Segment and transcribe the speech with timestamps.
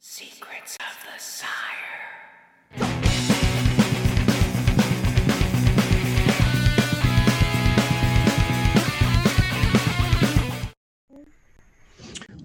[0.00, 3.07] Secrets of the Sire.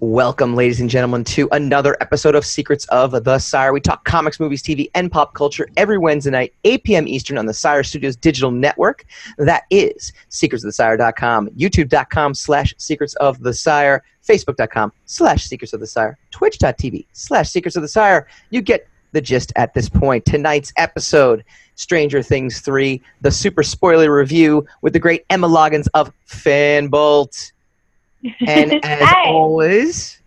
[0.04, 3.72] Welcome, ladies and gentlemen, to another episode of Secrets of the Sire.
[3.72, 7.08] We talk comics, movies, TV, and pop culture every Wednesday night, 8 p.m.
[7.08, 9.06] Eastern on the Sire Studios digital network.
[9.38, 16.18] That is secretsofthesire.com, youtube.com slash secrets of the sire, facebook.com slash secrets of the sire,
[16.32, 18.28] twitch.tv slash secrets of the sire.
[18.50, 20.26] You get the gist at this point.
[20.26, 21.42] Tonight's episode,
[21.76, 27.52] Stranger Things 3, the super spoiler review with the great Emma Loggins of Fanbolt.
[28.46, 29.28] And as Hi.
[29.30, 30.20] always,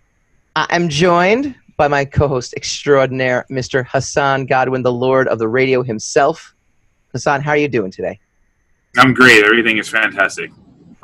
[0.55, 3.86] I am joined by my co-host extraordinaire, Mr.
[3.86, 6.55] Hassan Godwin, the Lord of the Radio himself.
[7.12, 8.20] Hassan, how are you doing today?
[8.98, 9.44] I'm great.
[9.44, 10.52] Everything is fantastic.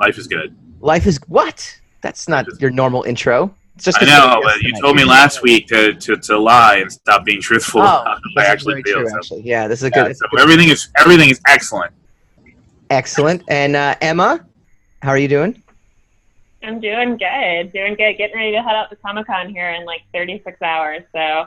[0.00, 0.56] Life is good.
[0.80, 1.80] Life is what?
[2.00, 3.54] That's not your normal intro.
[3.76, 4.80] It's just I a know, but you tonight.
[4.80, 8.12] told me last week to, to, to lie and stop being truthful Oh, about how
[8.12, 8.94] I this is actually very feel.
[9.00, 9.40] true, so, actually.
[9.42, 10.10] Yeah, this is a yeah, good.
[10.12, 11.92] it's so a good- everything is everything is excellent.
[12.90, 13.42] excellent.
[13.48, 14.44] And uh, Emma,
[15.02, 15.60] how are you doing?
[16.64, 18.14] I'm doing good, doing good.
[18.16, 21.46] Getting ready to head out to Comic Con here in like 36 hours, so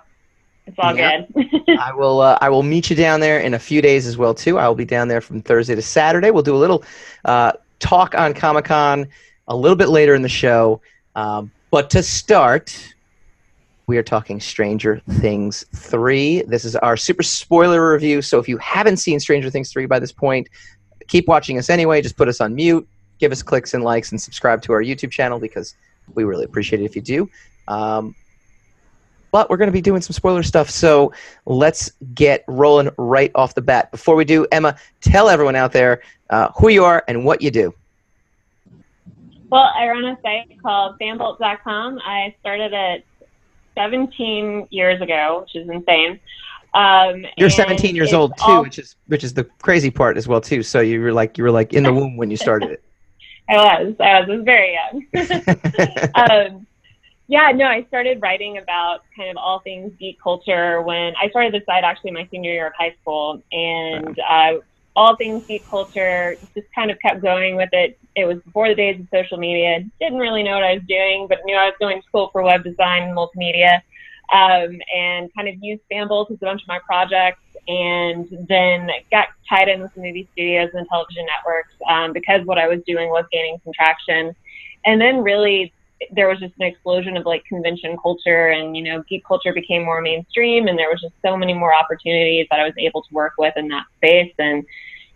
[0.68, 1.22] it's all Yeah.
[1.36, 1.52] good.
[1.80, 2.22] I will.
[2.22, 4.58] Uh, I will meet you down there in a few days as well too.
[4.58, 6.32] I will be down there from Thursday to Saturday.
[6.32, 6.84] We'll do a little
[7.26, 9.08] uh, talk on Comic Con
[9.48, 10.82] a little bit later in the show.
[11.16, 12.94] Um, but to start,
[13.88, 16.42] we are talking Stranger Things three.
[16.44, 18.22] This is our super spoiler review.
[18.22, 20.48] So if you haven't seen Stranger Things three by this point,
[21.08, 22.02] keep watching us anyway.
[22.02, 22.88] Just put us on mute.
[23.20, 25.76] Give us clicks and likes and subscribe to our YouTube channel because
[26.14, 27.30] we really appreciate it if you do.
[27.68, 28.16] Um,
[29.32, 30.70] but we're going to be doing some spoiler stuff.
[30.70, 31.12] So
[31.46, 33.92] let's get rolling right off the bat.
[33.92, 37.52] Before we do, Emma, tell everyone out there uh, who you are and what you
[37.52, 37.74] do.
[39.50, 42.00] well, I run a site called fanbolt.com.
[42.06, 43.06] I started it
[43.76, 46.20] 17 years ago, which is insane.
[46.74, 50.28] Um, You're 17 years old too, all- which is which is the crazy part as
[50.28, 50.64] well too.
[50.64, 52.84] So you were like you were like in the womb when you started it.
[53.50, 53.96] I was.
[54.00, 54.30] I was.
[54.30, 55.06] I was very young.
[56.16, 56.68] um,
[57.28, 61.54] yeah, no, I started writing about kind of all things geek culture when I started
[61.54, 64.54] the site actually my senior year of high school, and uh,
[64.96, 68.00] all things geek culture just kind of kept going with it.
[68.16, 69.84] It was before the days of social media.
[70.00, 72.42] Didn't really know what I was doing, but knew I was going to school for
[72.44, 73.82] web design and multimedia,
[74.34, 77.42] um, and kind of used Fanbolt as a bunch of my projects.
[77.68, 82.58] And then got tied in with the movie studios and television networks um, because what
[82.58, 84.36] I was doing was gaining some traction.
[84.86, 85.74] And then really
[86.12, 89.84] there was just an explosion of like convention culture and you know geek culture became
[89.84, 93.14] more mainstream and there was just so many more opportunities that I was able to
[93.14, 94.64] work with in that space and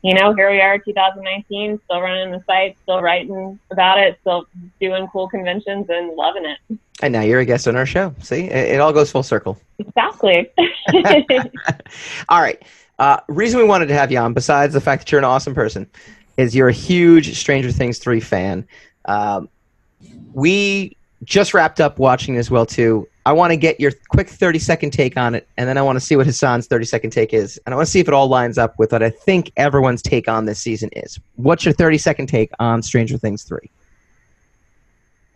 [0.02, 4.46] you know here we are 2019 still running the site still writing about it still
[4.80, 8.14] doing cool conventions and loving it and now you're a guest on our show.
[8.22, 9.60] See, it, it all goes full circle.
[9.80, 10.50] exactly
[12.30, 12.62] All right.
[13.00, 15.56] Uh, reason we wanted to have you on, besides the fact that you're an awesome
[15.56, 15.88] person,
[16.38, 18.68] is you're a huge Stranger Things three fan.
[19.06, 19.50] Um,
[20.34, 23.08] we just wrapped up watching as well too.
[23.26, 25.96] I want to get your quick 30 second take on it, and then I want
[25.96, 28.14] to see what Hassan's 30 second take is, and I want to see if it
[28.14, 31.20] all lines up with what I think everyone's take on this season is.
[31.36, 33.70] What's your 30 second take on Stranger Things three?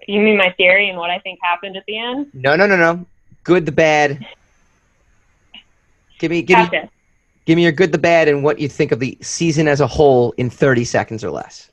[0.08, 2.76] you mean my theory and what I think happened at the end No, no, no,
[2.76, 3.06] no.
[3.44, 4.26] Good, the bad.
[6.20, 6.90] Give me, give me,
[7.46, 9.88] give me your good, the bad, and what you think of the season as a
[9.88, 11.70] whole in 30 seconds or less.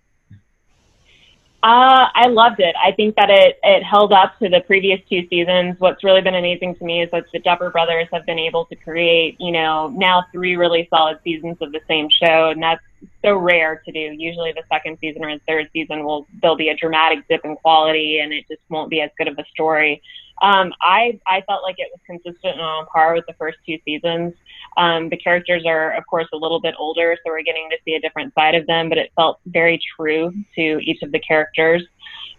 [1.62, 2.74] Uh, I loved it.
[2.82, 5.76] I think that it, it held up to the previous two seasons.
[5.78, 8.74] What's really been amazing to me is that the Duffer brothers have been able to
[8.74, 12.82] create, you know, now three really solid seasons of the same show, and that's
[13.24, 14.00] so rare to do.
[14.00, 17.54] Usually, the second season or the third season will there'll be a dramatic dip in
[17.54, 20.02] quality, and it just won't be as good of a story.
[20.40, 23.78] Um, I I felt like it was consistent and on par with the first two
[23.84, 24.34] seasons.
[24.76, 27.94] Um, the characters are, of course, a little bit older, so we're getting to see
[27.94, 31.82] a different side of them, but it felt very true to each of the characters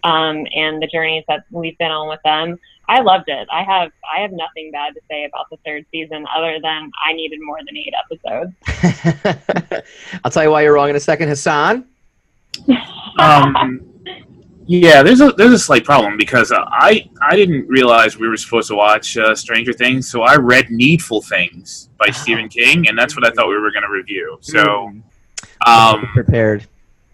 [0.03, 2.59] um, and the journeys that we've been on with them.
[2.89, 3.47] I loved it.
[3.51, 7.13] I have I have nothing bad to say about the third season other than I
[7.13, 8.51] needed more than eight episodes.
[10.23, 11.85] I'll tell you why you're wrong in a second, Hassan.
[13.19, 13.92] Um,
[14.65, 18.37] yeah, there's a there's a slight problem because uh, I I didn't realize we were
[18.37, 22.97] supposed to watch uh, Stranger Things, so I read Needful Things by Stephen King, and
[22.97, 24.37] that's what I thought we were going to review.
[24.41, 24.93] So
[25.65, 26.65] um, prepared.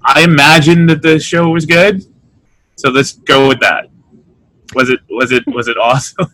[0.03, 2.03] I imagined that the show was good,
[2.75, 3.89] so let's go with that.
[4.75, 6.27] Was it was it was it awesome?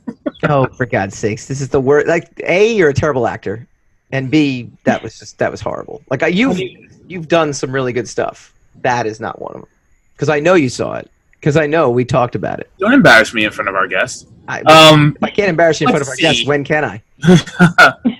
[0.47, 2.07] Oh, for God's sakes, this is the worst.
[2.07, 3.67] Like, a, you're a terrible actor,
[4.11, 6.03] and b, that was just that was horrible.
[6.09, 6.59] Like, you've
[7.07, 8.53] you've done some really good stuff.
[8.81, 9.69] That is not one of them.
[10.15, 11.11] Because I know you saw it.
[11.33, 12.71] Because I know we talked about it.
[12.79, 14.25] Don't embarrass me in front of our guests.
[14.47, 17.03] I, Um, I can't embarrass you in front of our guests, when can I?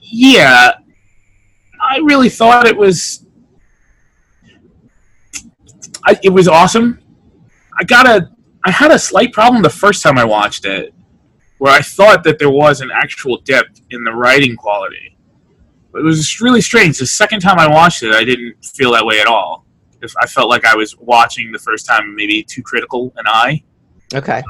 [0.00, 0.72] yeah,
[1.80, 3.24] I really thought it was.
[6.04, 7.00] I, it was awesome.
[7.78, 8.30] I got a.
[8.64, 10.92] I had a slight problem the first time I watched it,
[11.58, 15.16] where I thought that there was an actual depth in the writing quality.
[15.92, 16.98] But it was really strange.
[16.98, 19.64] The second time I watched it, I didn't feel that way at all.
[20.02, 23.62] If I felt like I was watching the first time maybe too critical an eye.
[24.14, 24.42] Okay.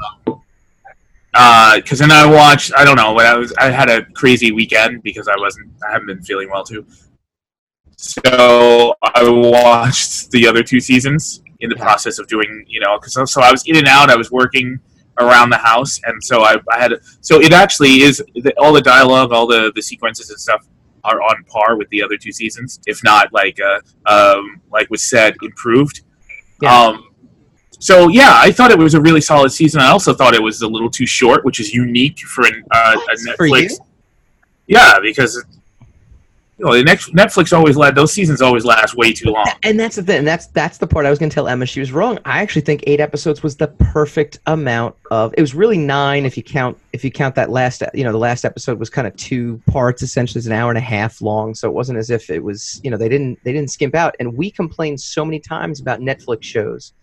[1.33, 2.71] Uh, because then I watched.
[2.75, 3.13] I don't know.
[3.15, 3.53] But I was.
[3.53, 5.71] I had a crazy weekend because I wasn't.
[5.87, 6.85] I haven't been feeling well too.
[7.97, 12.65] So I watched the other two seasons in the process of doing.
[12.67, 14.09] You know, because so I was in and out.
[14.09, 14.79] I was working
[15.19, 16.93] around the house, and so I, I had.
[17.21, 20.65] So it actually is the, all the dialogue, all the the sequences and stuff
[21.03, 25.03] are on par with the other two seasons, if not like uh, um, like was
[25.03, 26.01] said, improved.
[26.61, 26.73] Yeah.
[26.73, 27.05] Um,
[27.79, 29.81] so yeah, I thought it was a really solid season.
[29.81, 32.97] I also thought it was a little too short, which is unique for an, uh,
[33.11, 33.47] a For?
[33.47, 33.73] Netflix.
[34.67, 35.43] Yeah, because
[36.65, 39.45] know the next Netflix always let those seasons always last way too long.
[39.63, 40.25] And that's the thing.
[40.25, 42.19] That's that's the part I was going to tell Emma she was wrong.
[42.25, 45.33] I actually think eight episodes was the perfect amount of.
[45.37, 47.83] It was really nine if you count if you count that last.
[47.93, 50.01] You know, the last episode was kind of two parts.
[50.01, 51.55] Essentially, it's an hour and a half long.
[51.55, 52.81] So it wasn't as if it was.
[52.83, 54.15] You know, they didn't they didn't skimp out.
[54.19, 56.93] And we complained so many times about Netflix shows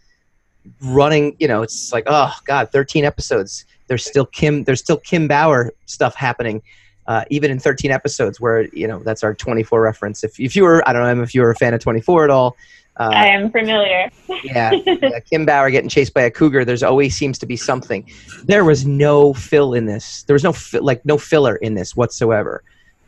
[0.83, 1.37] running.
[1.39, 3.65] You know, it's like oh god, thirteen episodes.
[3.89, 4.65] There's still Kim.
[4.65, 6.63] There's still Kim Bauer stuff happening.
[7.09, 10.25] Uh, even in 13 episodes, where you know that's our 24 reference.
[10.25, 12.31] If, if you were, I don't know, if you were a fan of 24 at
[12.31, 12.57] all,
[12.99, 14.11] uh, I am familiar.
[14.45, 16.65] yeah, yeah, Kim Bauer getting chased by a cougar.
[16.65, 18.09] There's always seems to be something.
[18.45, 20.23] There was no fill in this.
[20.23, 22.63] There was no fi- like no filler in this whatsoever.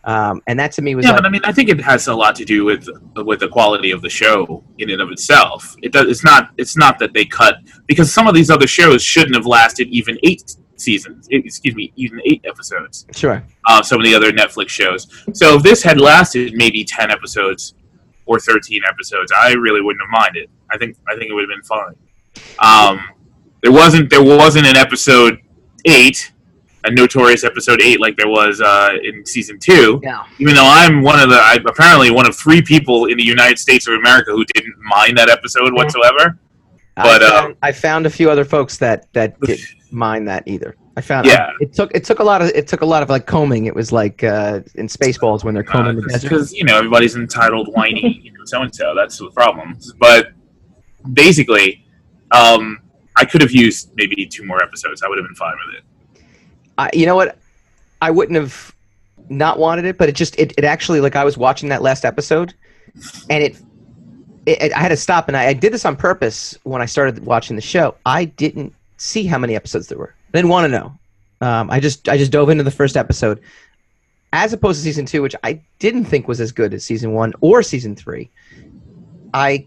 [0.04, 2.06] Um, and that to me was Yeah, like, but I mean, I think it has
[2.06, 2.86] a lot to do with
[3.16, 5.74] with the quality of the show in and of itself.
[5.82, 6.08] It does.
[6.08, 6.50] It's not.
[6.58, 7.56] It's not that they cut
[7.86, 11.28] because some of these other shows shouldn't have lasted even eight seasons.
[11.32, 13.06] eh, Excuse me, even eight episodes.
[13.14, 13.42] sure.
[13.66, 15.06] uh, some of the other Netflix shows.
[15.34, 17.74] So if this had lasted maybe ten episodes
[18.26, 20.48] or thirteen episodes, I really wouldn't have minded.
[20.70, 21.94] I think I think it would have been fine.
[22.58, 23.00] Um,
[23.62, 25.38] there wasn't there wasn't an episode
[25.84, 26.32] eight,
[26.84, 30.00] a notorious episode eight like there was uh, in season two.
[30.02, 30.24] Yeah.
[30.38, 33.58] Even though I'm one of the I, apparently one of three people in the United
[33.58, 36.38] States of America who didn't mind that episode whatsoever.
[37.02, 39.60] But, I, uh, found, I found a few other folks that that didn't
[39.90, 40.76] mind that either.
[40.96, 41.50] I found Yeah.
[41.60, 43.66] it took it took a lot of it took a lot of like combing.
[43.66, 46.22] It was like uh, in Spaceballs when they're combing the desert.
[46.28, 48.94] because Uh, you know everybody's entitled, whiny, you know, so and so.
[48.96, 49.78] That's the problem.
[49.98, 50.32] But
[51.12, 51.84] basically,
[52.32, 52.80] um,
[53.16, 55.02] I could have used maybe two more episodes.
[55.02, 56.22] I would have been fine with it.
[56.76, 57.38] I, you know what?
[58.00, 58.74] I wouldn't have
[59.28, 62.04] not wanted it, but it just it, it actually like I was watching that last
[62.04, 62.54] episode,
[63.30, 63.60] and it,
[64.48, 67.24] it- I had to stop, and I, I did this on purpose when I started
[67.24, 67.94] watching the show.
[68.06, 70.14] I didn't see how many episodes there were.
[70.32, 70.98] I didn't want to know.
[71.40, 73.40] Um, I just I just dove into the first episode,
[74.32, 77.32] as opposed to season two, which I didn't think was as good as season one
[77.40, 78.28] or season three.
[79.32, 79.66] I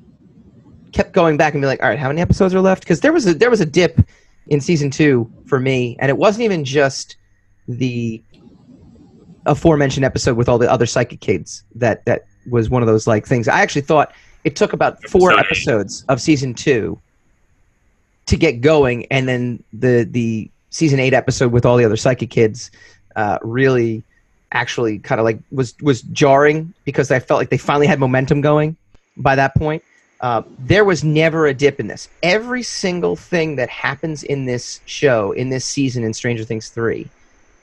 [0.92, 2.84] kept going back and be like, all right, how many episodes are left?
[2.84, 4.02] Because there was a there was a dip
[4.48, 7.16] in season two for me, and it wasn't even just
[7.68, 8.22] the
[9.46, 13.26] aforementioned episode with all the other psychic kids that that was one of those like
[13.26, 13.48] things.
[13.48, 14.14] I actually thought
[14.44, 15.46] it took about four Episode eight.
[15.46, 17.00] episodes of season two
[18.28, 22.30] to get going, and then the the season eight episode with all the other psychic
[22.30, 22.72] kids
[23.16, 24.04] uh, really
[24.54, 28.42] actually kind of like was was jarring because I felt like they finally had momentum
[28.42, 28.76] going
[29.18, 29.84] by that point.
[30.22, 32.08] Uh, there was never a dip in this.
[32.22, 37.08] Every single thing that happens in this show, in this season in Stranger Things 3,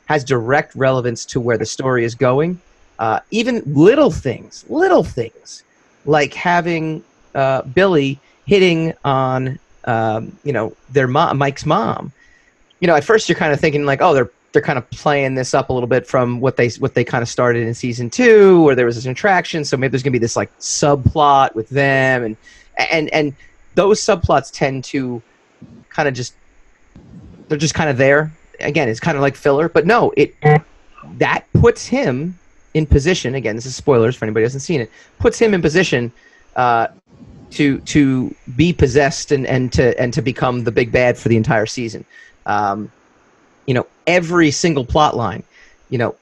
[0.06, 2.60] has direct relevance to where the story is going.
[2.98, 5.62] Uh, even little things, little things,
[6.08, 12.12] like having uh, Billy hitting on, um, you know, their mom, Mike's mom.
[12.80, 15.34] You know, at first you're kind of thinking like, oh, they're they're kind of playing
[15.34, 18.08] this up a little bit from what they what they kind of started in season
[18.08, 19.64] two, where there was this attraction.
[19.64, 22.36] So maybe there's gonna be this like subplot with them, and
[22.90, 23.34] and and
[23.74, 25.22] those subplots tend to
[25.90, 26.34] kind of just
[27.48, 28.32] they're just kind of there.
[28.60, 30.34] Again, it's kind of like filler, but no, it
[31.18, 32.38] that puts him
[32.78, 33.34] in position.
[33.34, 34.90] Again, this is spoilers for anybody who hasn't seen it.
[35.18, 36.12] Puts him in position
[36.56, 36.88] uh,
[37.50, 41.36] to to be possessed and, and to and to become the big bad for the
[41.36, 42.04] entire season.
[42.46, 42.90] Um,
[43.66, 45.42] you know, every single plot line,
[45.90, 46.14] you know,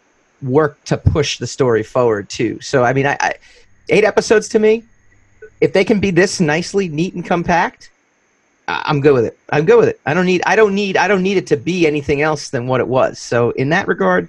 [0.43, 2.61] work to push the story forward too.
[2.61, 3.35] So I mean, I, I
[3.89, 4.83] eight episodes to me,
[5.61, 7.91] if they can be this nicely neat and compact,
[8.69, 9.39] I'm good with it.
[9.51, 10.01] I'm good with it.
[10.07, 12.67] I don't need I don't need I don't need it to be anything else than
[12.67, 13.19] what it was.
[13.19, 14.29] So in that regard,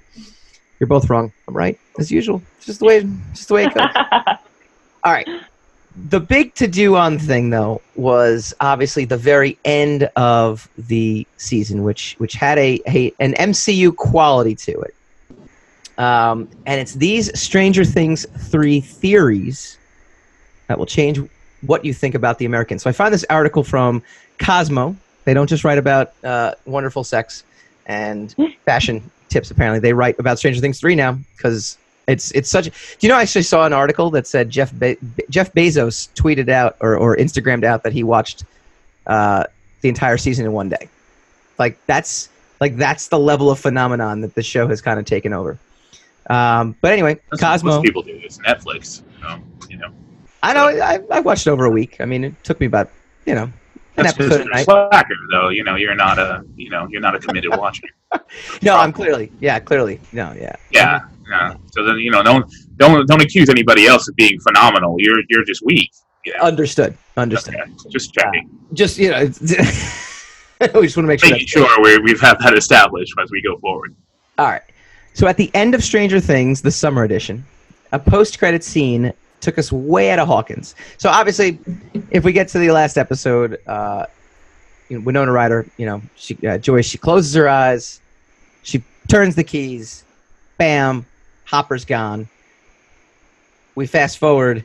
[0.78, 1.32] you're both wrong.
[1.46, 2.42] I'm right as usual.
[2.56, 3.88] It's just the way just the way it goes.
[5.04, 5.28] All right.
[6.10, 11.82] the big to do on thing though was obviously the very end of the season,
[11.82, 14.94] which which had a, a an MCU quality to it.
[15.98, 19.78] Um, and it's these Stranger Things three theories
[20.68, 21.18] that will change
[21.62, 22.82] what you think about the Americans.
[22.84, 24.02] So I found this article from
[24.38, 24.96] Cosmo.
[25.24, 27.42] They don't just write about uh, wonderful sex
[27.86, 29.50] and fashion tips.
[29.50, 32.64] Apparently, they write about Stranger Things three now because it's it's such.
[32.64, 33.16] Do you know?
[33.16, 34.96] I actually saw an article that said Jeff Be-
[35.28, 38.44] Jeff Bezos tweeted out or, or Instagrammed out that he watched
[39.06, 39.44] uh,
[39.82, 40.88] the entire season in one day.
[41.58, 42.30] Like that's
[42.60, 45.58] like that's the level of phenomenon that the show has kind of taken over.
[46.30, 47.72] Um, but anyway, That's Cosmo.
[47.72, 48.18] Most people do.
[48.22, 49.02] It's Netflix.
[49.24, 49.90] Um, you know,
[50.42, 52.00] I know I, I watched over a week.
[52.00, 52.90] I mean, it took me about
[53.26, 53.52] you know
[54.04, 54.64] that's because a you're a night.
[54.64, 55.48] slacker, though.
[55.48, 57.88] You know, you're not a you know you're not a committed watcher.
[58.62, 60.56] No, I'm clearly yeah, clearly no, yeah.
[60.70, 61.00] Yeah.
[61.28, 61.56] Yeah.
[61.72, 64.96] So then you know don't don't don't accuse anybody else of being phenomenal.
[64.98, 65.90] You're you're just weak.
[66.24, 66.44] You know.
[66.44, 66.96] Understood.
[67.18, 67.56] Understood.
[67.56, 67.70] Okay.
[67.90, 68.48] Just checking.
[68.72, 71.30] Just you know, we just want to make sure.
[71.32, 73.94] Making sure we we've had that established as we go forward.
[74.38, 74.62] All right.
[75.12, 77.44] So at the end of Stranger Things, the summer edition,
[77.92, 80.74] a post-credit scene took us way out of Hawkins.
[80.98, 81.58] So obviously,
[82.10, 84.06] if we get to the last episode, uh,
[84.88, 88.00] you know, Winona Ryder, you know, she uh, Joyce, she closes her eyes,
[88.62, 90.04] she turns the keys,
[90.56, 91.04] bam,
[91.44, 92.28] Hopper's gone.
[93.74, 94.64] We fast forward,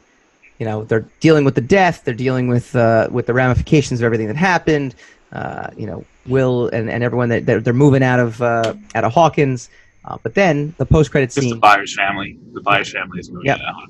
[0.59, 4.05] you know, they're dealing with the death, they're dealing with uh, with the ramifications of
[4.05, 4.95] everything that happened.
[5.31, 9.03] Uh, you know, Will and, and everyone that they're, they're moving out of uh, out
[9.03, 9.69] of Hawkins.
[10.05, 11.43] Uh, but then the post credit scene.
[11.43, 12.37] Just the Byers family.
[12.53, 13.59] The Byers family is moving Yep.
[13.67, 13.83] out.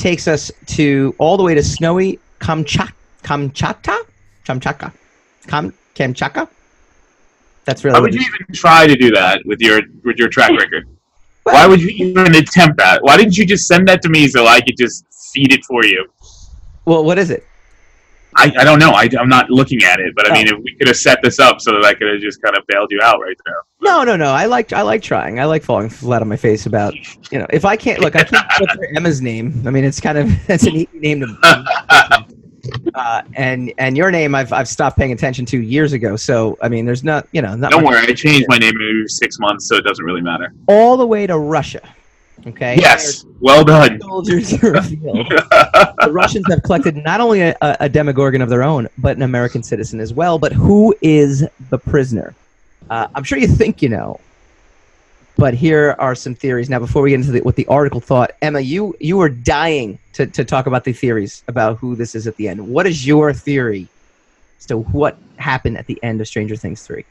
[0.00, 2.92] Takes us to all the way to snowy Kamchatka.
[3.22, 4.06] Kamchatka?
[4.44, 4.92] Kamchatka.
[5.46, 6.48] Kam Kamchatka?
[7.66, 10.52] That's really Why would you even try to do that with your with your track
[10.52, 10.88] record?
[11.42, 13.02] Why would you even attempt that?
[13.02, 15.84] Why didn't you just send that to me so I could just feed it for
[15.84, 16.06] you?
[16.86, 17.46] Well, what is it?
[18.36, 18.90] I, I don't know.
[18.90, 20.34] I, I'm not looking at it, but I Oh.
[20.34, 22.56] mean, if we could have set this up so that I could have just kind
[22.56, 23.56] of bailed you out right there.
[23.82, 24.30] No, no, no.
[24.30, 25.40] I like I like trying.
[25.40, 26.94] I like falling flat on my face about
[27.32, 29.62] you know if I can't look I can't put Emma's name.
[29.66, 32.26] I mean it's kind of that's an easy name to.
[32.94, 36.14] Uh, and and your name I've I've stopped paying attention to years ago.
[36.14, 39.04] So I mean there's not you know not Don't worry, I changed my name every
[39.08, 40.52] six months, so it doesn't really matter.
[40.68, 41.80] all the way to Russia.
[42.46, 42.76] Okay.
[42.78, 44.00] Yes, well done.
[44.02, 45.28] Soldiers are revealed.
[45.28, 49.62] the Russians have collected not only a, a Demogorgon of their own, but an American
[49.62, 50.38] citizen as well.
[50.38, 52.34] But who is the prisoner?
[52.88, 54.18] Uh, I'm sure you think you know,
[55.36, 56.68] but here are some theories.
[56.70, 59.98] Now, before we get into the, what the article thought, Emma, you you were dying
[60.14, 62.66] to, to talk about the theories about who this is at the end.
[62.66, 63.86] What is your theory
[64.58, 67.04] as to what happened at the end of Stranger Things three?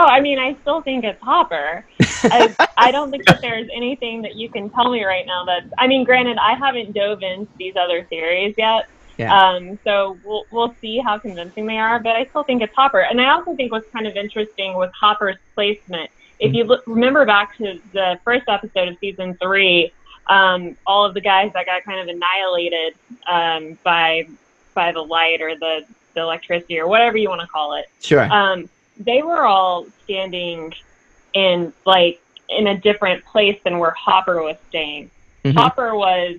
[0.00, 1.84] Oh, I mean, I still think it's Hopper.
[2.22, 5.64] I, I don't think that there's anything that you can tell me right now that.
[5.76, 8.88] I mean, granted, I haven't dove into these other theories yet.
[9.16, 9.36] Yeah.
[9.36, 13.00] Um, so we'll we'll see how convincing they are, but I still think it's Hopper.
[13.00, 16.10] And I also think what's kind of interesting was Hopper's placement.
[16.38, 19.92] If you look, remember back to the first episode of season three,
[20.28, 22.94] um, all of the guys that got kind of annihilated
[23.26, 24.28] um, by
[24.74, 28.30] by the light or the, the electricity or whatever you want to call it Sure.
[28.32, 30.72] um, they were all standing
[31.34, 35.10] in like in a different place than where Hopper was staying.
[35.44, 35.54] Mhm.
[35.54, 36.36] Hopper was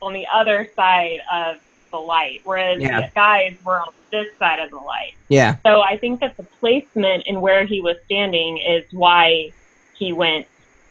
[0.00, 1.56] on the other side of
[1.90, 3.00] the light, whereas Yeah.
[3.02, 5.14] the guys were on this side of the light.
[5.28, 5.56] Yeah.
[5.66, 9.50] So I think that the placement and where he was standing is why
[9.94, 10.46] he went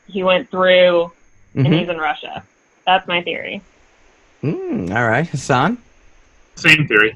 [0.08, 1.12] he went through
[1.56, 1.80] and Mhm.
[1.80, 2.44] he's in Russia.
[2.86, 3.62] That's my theory.
[4.44, 5.78] Mm, all right, Hassan.
[6.56, 7.16] Same theory.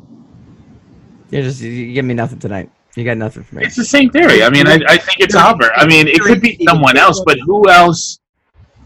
[1.29, 2.69] You're just you give me nothing tonight.
[2.97, 3.63] You got nothing for me.
[3.63, 4.41] It's the same theory.
[4.43, 5.71] I mean, I, I think it's Hopper.
[5.75, 8.19] I mean, it could be someone else, but who else?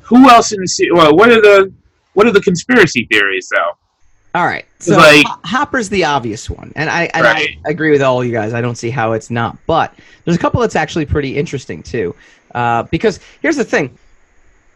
[0.02, 1.16] Who else in the se- well?
[1.16, 1.72] What are the
[2.14, 3.72] what are the conspiracy theories though?
[4.36, 4.66] All right.
[4.80, 7.58] So like- Hopper's the obvious one, and I and Right.
[7.66, 8.54] I agree with all you guys.
[8.54, 9.58] I don't see how it's not.
[9.66, 9.94] But
[10.26, 12.14] there's a couple that's actually pretty interesting too,
[12.54, 13.98] uh, because here's the thing: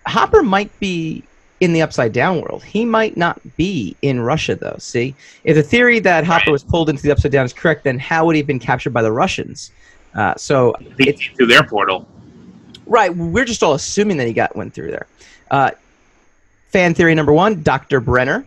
[0.08, 1.24] Hopper might be
[1.62, 2.64] in the Upside Down world.
[2.64, 4.76] He might not be in Russia, though.
[4.80, 6.52] See, if the theory that Hopper Right.
[6.52, 8.92] was pulled into the Upside Down is correct, then how would he have been captured
[8.94, 9.72] by the Russians?
[10.14, 12.08] Uh, so They It's- through their portal.
[12.86, 13.16] Right.
[13.16, 15.08] We're just all assuming that he got went through there.
[15.50, 15.72] Uh,
[16.72, 18.00] fan theory number one: Dr.
[18.00, 18.46] Brenner.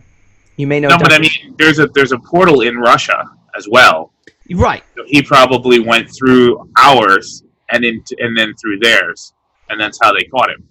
[0.57, 0.89] You may know.
[0.89, 3.23] No, but I mean, there's a there's a portal in Russia
[3.57, 4.11] as well.
[4.55, 4.83] right.
[4.97, 9.33] So he probably went through ours and into, and then through theirs,
[9.69, 10.63] and that's how they caught him.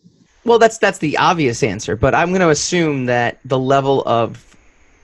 [0.48, 4.56] Well, that's that's the obvious answer, but I'm going to assume that the level of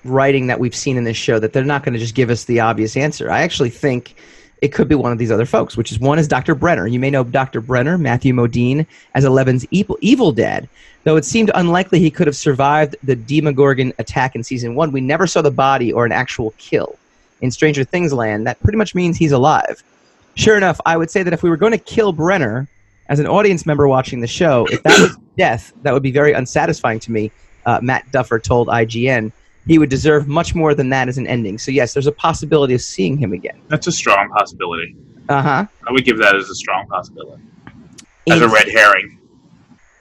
[0.03, 2.45] writing that we've seen in this show that they're not going to just give us
[2.45, 3.31] the obvious answer.
[3.31, 4.15] I actually think
[4.63, 6.55] it could be one of these other folks, which is one is Dr.
[6.55, 6.87] Brenner.
[6.87, 7.61] You may know Dr.
[7.61, 10.67] Brenner, Matthew Modine, as Eleven's evil, evil dad.
[11.03, 15.03] Though it seemed unlikely he could have survived the Demogorgon attack in season one, we
[15.03, 16.97] never saw the body or an actual kill.
[17.43, 19.85] In Stranger Things land, that pretty much means he's alive.
[20.37, 22.67] Sure enough, I would say that if we were going to kill Brenner,
[23.09, 26.33] as an audience member watching the show, if that was death, that would be very
[26.33, 27.31] unsatisfying to me.
[27.67, 29.33] Uh, Matt Duffer told IGN
[29.67, 31.59] he would deserve much more than that as an ending.
[31.59, 33.61] So yes, there's a possibility of seeing him again.
[33.69, 34.95] That's a strong possibility.
[35.29, 35.67] Uh huh.
[35.89, 37.43] I would give that as a strong possibility.
[38.31, 39.19] As a red herring.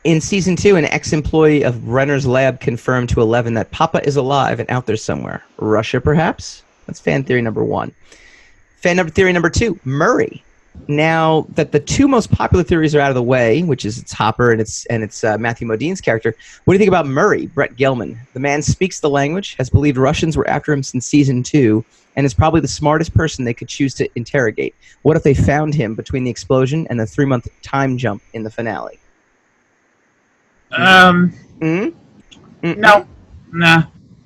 [0.04, 4.60] In season two, an ex-employee of Brenner's lab confirmed to Eleven that Papa is alive
[4.60, 5.44] and out there somewhere.
[5.58, 6.64] Russia, perhaps.
[6.88, 7.94] That's fan theory number one.
[8.82, 10.44] Fan number theory number two: Murray.
[10.88, 14.12] Now that the two most popular theories are out of the way, which is it's
[14.12, 17.46] Hopper and it's and it's uh, Matthew Modine's character, what do you think about Murray,
[17.48, 18.18] Brett Gelman?
[18.34, 22.26] The man speaks the language, has believed Russians were after him since season two, and
[22.26, 24.76] is probably the smartest person they could choose to interrogate.
[25.04, 28.52] What if they found him between the explosion and the three-month time jump in the
[28.52, 29.00] finale?
[30.72, 31.30] Um,
[31.62, 31.90] hmm
[32.64, 33.08] no,
[33.52, 33.84] nah.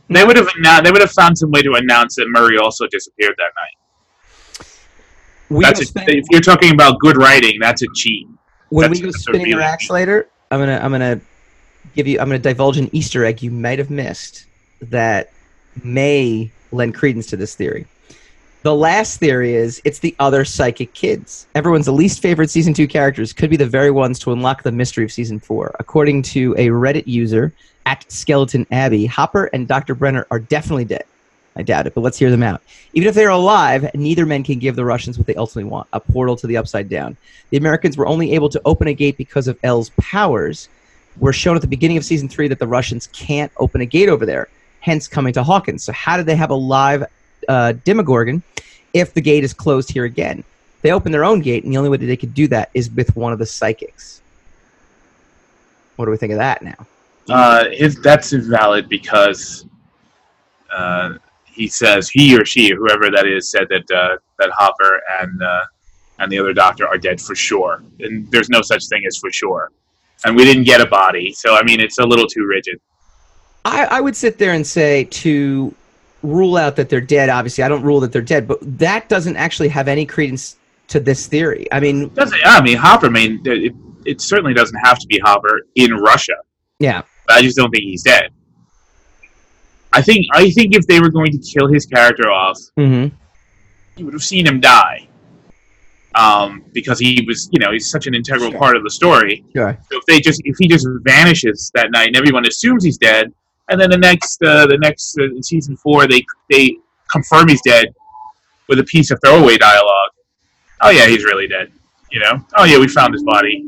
[0.10, 0.80] They would have now.
[0.80, 3.78] They would have found some way to announce that Murray also disappeared that night.
[5.50, 8.28] We That's a, spin- if you're talking about good writing, that's a cheat.
[8.70, 11.20] when that's- we go spinning your really- axe later, I'm gonna I'm gonna
[11.96, 14.46] give you I'm gonna divulge an Easter egg you might have missed
[14.82, 15.32] that
[15.84, 17.86] may lend credence to this theory.
[18.64, 21.48] The last theory is it's the other psychic kids.
[21.56, 24.72] Everyone's the least favorite season two characters could be the very ones to unlock the
[24.72, 25.74] mystery of season four.
[25.80, 27.54] According to a Reddit user
[27.86, 29.96] at Skeleton Abbey, Hopper and Dr.
[29.96, 31.06] Brenner are definitely dead.
[31.58, 32.62] I doubt it, but let's hear them out.
[32.94, 36.00] Even if they're alive, neither men can give the Russians what they ultimately want a
[36.00, 37.18] portal to the upside down.
[37.50, 40.70] The Americans were only able to open a gate because of El's powers.
[41.18, 44.08] We're shown at the beginning of season three that the Russians can't open a gate
[44.08, 44.50] over there,
[44.82, 45.84] hence coming to Hawkins.
[45.84, 47.04] So, how did they have a live
[47.48, 48.44] uh, Demogorgon
[48.94, 50.44] if the gate is closed here again?
[50.84, 52.92] They opened their own gate, and the only way that they could do that is
[52.92, 54.22] with one of the psychics.
[55.96, 56.86] What do we think of that now?
[57.28, 59.66] Uh, his, that's invalid because
[60.72, 61.16] uh,
[61.58, 65.64] he says he or she, whoever that is, said that uh, that Hopper and uh,
[66.20, 69.32] and the other doctor are dead for sure, and there's no such thing as for
[69.32, 69.72] sure.
[70.26, 72.80] And we didn't get a body, so I mean, it's a little too rigid.
[73.66, 75.74] I, I would sit there and say to
[76.24, 77.30] rule out that they're dead.
[77.30, 80.56] Obviously, I don't rule that they're dead, but that doesn't actually have any credence
[80.88, 81.68] to this theory.
[81.72, 83.08] I mean, Doesn't I mean Hopper?
[83.08, 83.74] I mean, it,
[84.06, 86.36] it certainly doesn't have to be Hopper in Russia.
[86.80, 88.32] yeah, I just don't think he's dead.
[89.94, 93.08] I think I think if they were going to kill his character off, hmm
[93.96, 95.08] you would have seen him die.
[96.14, 98.60] Um, because he was, you know, he's such an integral Sure.
[98.60, 99.44] part of the story.
[99.56, 99.78] sure.
[99.92, 103.32] So if they just, if he just vanishes that night, and everyone assumes he's dead,
[103.70, 106.78] and then the next, uh, the next uh, in season four, they they
[107.12, 107.94] confirm he's dead
[108.68, 110.12] with a piece of throwaway dialogue.
[110.82, 111.72] Oh yeah, he's really dead.
[112.12, 112.46] You know.
[112.56, 113.64] Oh yeah, we found his body.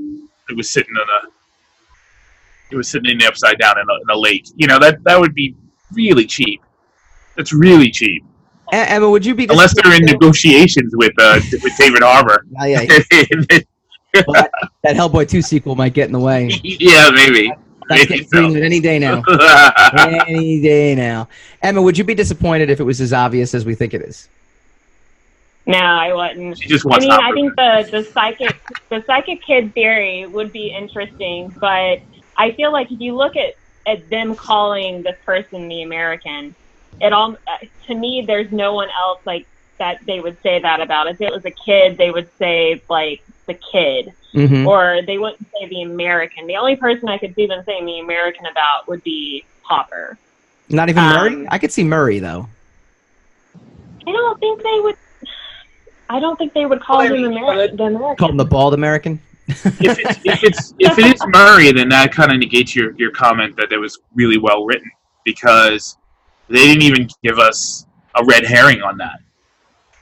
[0.50, 1.30] It was sitting in a.
[2.72, 4.46] It was sitting in the upside down in a, in a lake.
[4.56, 5.56] You know that that would be
[5.94, 6.62] really cheap.
[7.36, 8.24] That's really cheap.
[8.72, 12.46] Emma, would you be Unless they're in negotiations with uh, with David Harbour.
[12.60, 12.82] Oh, yeah,
[14.28, 14.52] well, that,
[14.84, 16.50] that Hellboy two sequel might get in the way.
[16.64, 17.52] yeah, maybe.
[17.90, 18.38] That's Maybe getting so.
[18.38, 19.24] greenlit any day now.
[20.28, 21.28] any day now.
[21.64, 24.30] Emma, would you be disappointed if it was as obvious as we think it is?
[25.66, 26.60] No, I wouldn't.
[26.60, 28.56] She just I wants mean, I think the the psychic
[28.90, 32.00] the psychic kid theory would be interesting, but
[32.38, 36.56] I feel like if you look at at them calling this person the American,
[37.02, 39.46] it all uh, to me there's no one else like
[39.78, 41.08] that they would say that about.
[41.08, 44.68] If it was a kid, they would say like the kid, Mm-hmm.
[44.68, 46.46] or they wouldn't say the American.
[46.46, 50.20] The only person I could see them saying the American about would be Hopper.
[50.70, 51.48] Not even Um, Murray?
[51.50, 52.48] I could see Murray, though.
[54.06, 54.96] I don't think they would.
[56.12, 58.16] I don't think they would call Well, him the American.
[58.18, 59.20] Call him the bald American?
[59.50, 63.12] If it's if it's if it is Murray, then that kind of negates your your
[63.12, 64.90] comment that it was really well written
[65.26, 65.98] because
[66.48, 67.86] they didn't even give us
[68.16, 69.20] a red herring on that.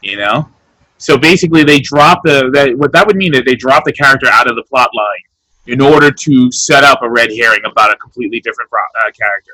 [0.01, 0.49] You know,
[0.97, 4.27] so basically they dropped the that what that would mean that they dropped the character
[4.27, 5.23] out of the plot line
[5.67, 9.53] in order to set up a red herring about a completely different pro- uh, character,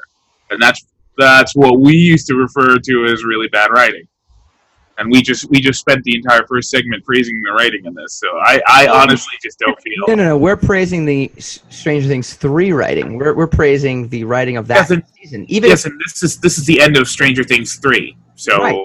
[0.52, 0.86] and that's
[1.18, 4.08] that's what we used to refer to as really bad writing.
[4.98, 8.14] And we just we just spent the entire first segment praising the writing in this.
[8.14, 10.38] So I, I honestly just don't feel No, no, no.
[10.38, 13.18] We're praising the Stranger Things 3 writing.
[13.18, 15.46] We're, we're praising the writing of that Yes, and- season.
[15.50, 18.16] Even yes, and this is this is the end of Stranger Things three.
[18.36, 18.76] So, Right.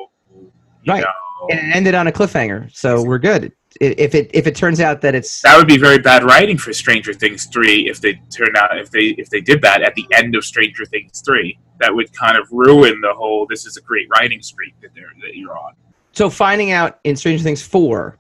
[0.86, 1.00] Right.
[1.04, 3.52] know, and it ended on a cliffhanger, so we're good.
[3.80, 6.72] If it if it turns out that it's that would be very bad writing for
[6.72, 10.06] Stranger Things three if they turn out if they if they did that at the
[10.14, 11.58] end of Stranger Things three.
[11.80, 13.46] That would kind of ruin the whole.
[13.48, 15.74] This is a great writing streak that they're that you're on.
[16.12, 18.18] So finding out in Stranger Things four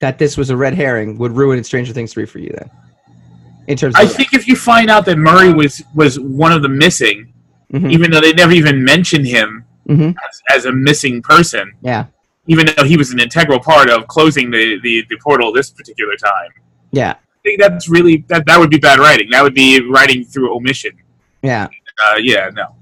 [0.00, 2.70] that this was a red herring would ruin in Stranger Things three for you then.
[3.68, 6.62] In terms of I think if you find out that Murray was was one of
[6.62, 7.32] the missing,
[7.72, 7.90] Mhm.
[7.92, 10.14] even though they never even mentioned him Mhm.
[10.28, 12.06] as, as a missing person, Yeah.
[12.48, 16.14] even though he was an integral part of closing the, the, the portal this particular
[16.16, 16.50] time.
[16.90, 17.12] Yeah.
[17.12, 19.28] I think that's really that that would be bad writing.
[19.30, 20.92] That would be writing through omission.
[21.42, 21.68] Yeah.
[22.04, 22.74] Uh, yeah, no,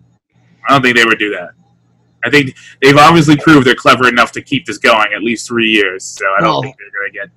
[0.66, 1.50] I don't think they would do that.
[2.24, 5.70] I think they've obviously proved they're clever enough to keep this going at least three
[5.70, 6.04] years.
[6.04, 7.28] So I don't think they're going to get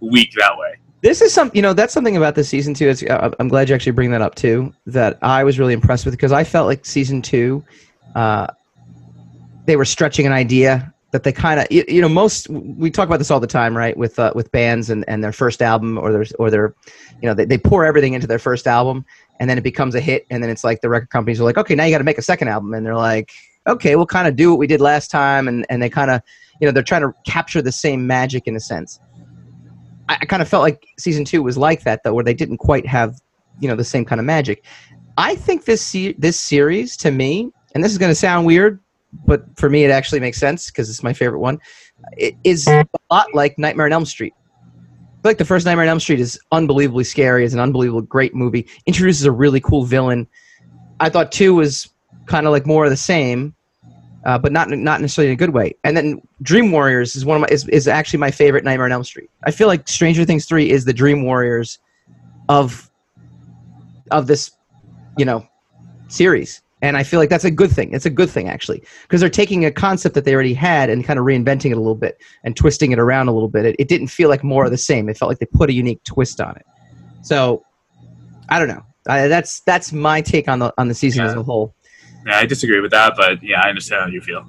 [0.00, 0.76] weak that way.
[1.00, 2.88] This is some, you know, that's something about this season two.
[2.88, 4.72] It's, uh, I'm glad you actually bring that up too.
[4.86, 7.62] That I was really impressed with because I felt like season two,
[8.14, 8.48] uh,
[9.64, 13.06] they were stretching an idea that they kind of, you, you know, most we talk
[13.06, 13.96] about this all the time, right?
[13.96, 16.74] With uh, with bands and, and their first album or their or their,
[17.22, 19.04] you know, they, they pour everything into their first album
[19.40, 21.58] and then it becomes a hit and then it's like the record companies are like,
[21.58, 23.30] okay, now you got to make a second album and they're like,
[23.68, 26.22] okay, we'll kind of do what we did last time and and they kind of,
[26.60, 28.98] you know, they're trying to capture the same magic in a sense.
[30.08, 32.58] I, I kind of felt like season two was like that though, where they didn't
[32.58, 33.20] quite have,
[33.60, 34.64] you know, the same kind of magic.
[35.16, 38.80] I think this se- this series to me, and this is going to sound weird,
[39.26, 41.58] but for me it actually makes sense because it's my favorite one.
[42.16, 44.34] It is a lot like Nightmare on Elm Street.
[45.24, 47.44] I like the first Nightmare on Elm Street is unbelievably scary.
[47.44, 48.66] It's an unbelievable great movie.
[48.86, 50.28] Introduces a really cool villain.
[51.00, 51.92] I thought two was
[52.26, 53.54] kind of like more of the same,
[54.24, 55.74] uh, but not not necessarily in a good way.
[55.84, 58.92] And then Dream Warriors is one of my is, is actually my favorite Nightmare on
[58.92, 59.30] Elm Street.
[59.44, 61.78] I feel like Stranger Things three is the Dream Warriors
[62.48, 62.90] of
[64.10, 64.50] of this,
[65.16, 65.46] you know,
[66.08, 66.62] series.
[66.80, 67.92] And I feel like that's a good thing.
[67.92, 71.04] It's a good thing actually, because they're taking a concept that they already had and
[71.04, 73.66] kind of reinventing it a little bit and twisting it around a little bit.
[73.66, 75.08] It, it didn't feel like more of the same.
[75.08, 76.64] It felt like they put a unique twist on it.
[77.22, 77.64] So,
[78.48, 78.84] I don't know.
[79.08, 81.74] I, that's that's my take on the on the season as a whole.
[82.26, 84.44] Yeah, I disagree with that, but yeah, I understand how you feel.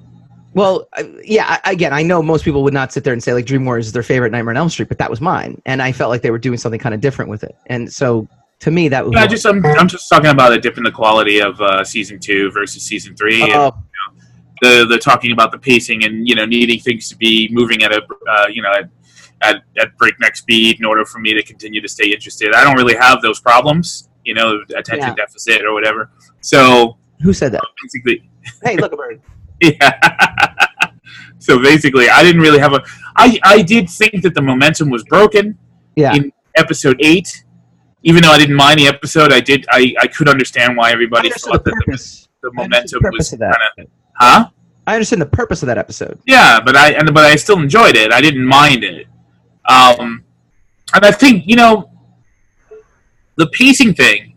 [0.52, 0.88] Well,
[1.22, 1.60] yeah.
[1.64, 3.92] Again, I know most people would not sit there and say like Dream Warriors is
[3.92, 6.30] their favorite Nightmare on Elm Street, but that was mine, and I felt like they
[6.32, 7.56] were doing something kind of different with it.
[7.66, 8.26] And so,
[8.60, 9.14] to me, that was.
[9.16, 12.18] I just I'm, I'm just talking about a dip in the quality of uh, season
[12.18, 13.42] two versus season three.
[13.42, 13.72] and Oh,
[14.60, 17.92] the the talking about the pacing and you know needing things to be moving at
[17.92, 18.90] a uh, you know at,
[19.42, 22.52] at at breakneck speed in order for me to continue to stay interested.
[22.54, 25.14] I don't really have those problems, you know, attention Yeah.
[25.14, 26.10] deficit or whatever.
[26.40, 27.62] So who said that?
[27.82, 28.28] basically,
[28.62, 29.20] Hey, look, a bird.
[29.60, 30.56] yeah.
[31.38, 32.82] so basically, I didn't really have a.
[33.16, 35.58] I I did think that the momentum was broken.
[35.96, 36.14] Yeah.
[36.14, 37.44] In episode eight,
[38.02, 39.66] even though I didn't mind the episode, I did.
[39.70, 43.38] I I could understand why everybody thought the that the, the momentum the was of
[43.40, 43.56] that.
[43.76, 43.92] kind of.
[44.14, 44.48] Huh?
[44.86, 46.18] I understand the purpose of that episode.
[46.26, 48.12] Yeah, but I and but I still enjoyed it.
[48.12, 49.06] I didn't mind it.
[49.68, 50.24] Um,
[50.94, 51.90] and I think you know
[53.36, 54.29] the pacing thing.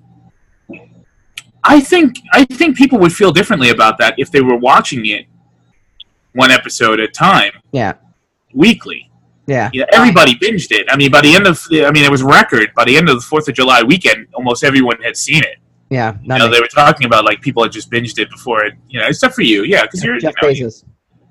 [1.66, 5.26] I think I think people would feel differently about that if they were watching it
[6.34, 7.94] one episode at a time, Yeah,
[8.54, 9.10] weekly.
[9.48, 10.88] yeah, You know, everybody binged it.
[10.90, 12.74] I mean, by the end of I mean, it was record.
[12.76, 15.58] By the end of the Fourth of July weekend, almost everyone had seen it.
[15.90, 16.18] yeah.
[16.22, 18.74] You know, they were talking about like people had just binged it before it.
[18.90, 20.72] You know, except for you, yeah, because you're Jeff you, know, you-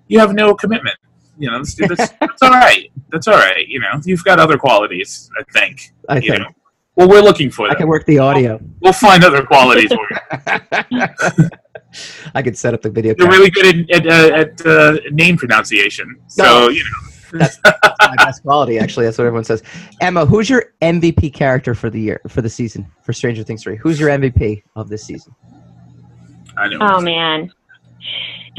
[0.08, 0.96] you have no commitment.
[1.38, 2.90] You know, that's, that's, that's all right.
[3.10, 3.66] That's all right.
[3.66, 5.30] You know, you've got other qualities.
[5.38, 5.92] I think.
[6.08, 6.48] I You think know,
[6.96, 7.72] well, we're looking for it.
[7.72, 8.60] I can work the audio.
[8.80, 10.06] We'll find other qualities for
[10.90, 11.06] you.
[12.34, 13.14] I could set up the video.
[13.18, 13.38] You're camera.
[13.38, 16.20] really good at, at, uh, at uh, name pronunciation.
[16.28, 16.68] So No.
[16.68, 16.90] you know,
[17.38, 19.06] That's my best quality, actually.
[19.06, 19.62] That's what everyone says.
[20.02, 23.76] Emma, who's your MVP character for the year, for the season, for Stranger Things 3?
[23.76, 25.34] Who's your MVP of this season?
[26.58, 26.76] I know.
[26.82, 27.50] Oh man.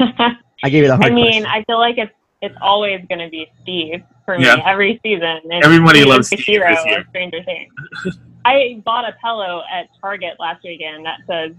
[0.00, 1.46] I gave you the hard I mean, question.
[1.46, 4.62] I feel like it's it's always going to be Steve for me Yeah.
[4.66, 5.40] every season.
[5.44, 7.04] It's, Everybody he is loves the Steve this year.
[7.10, 7.72] Stranger Things.
[8.44, 11.52] I bought a pillow at Target last weekend that says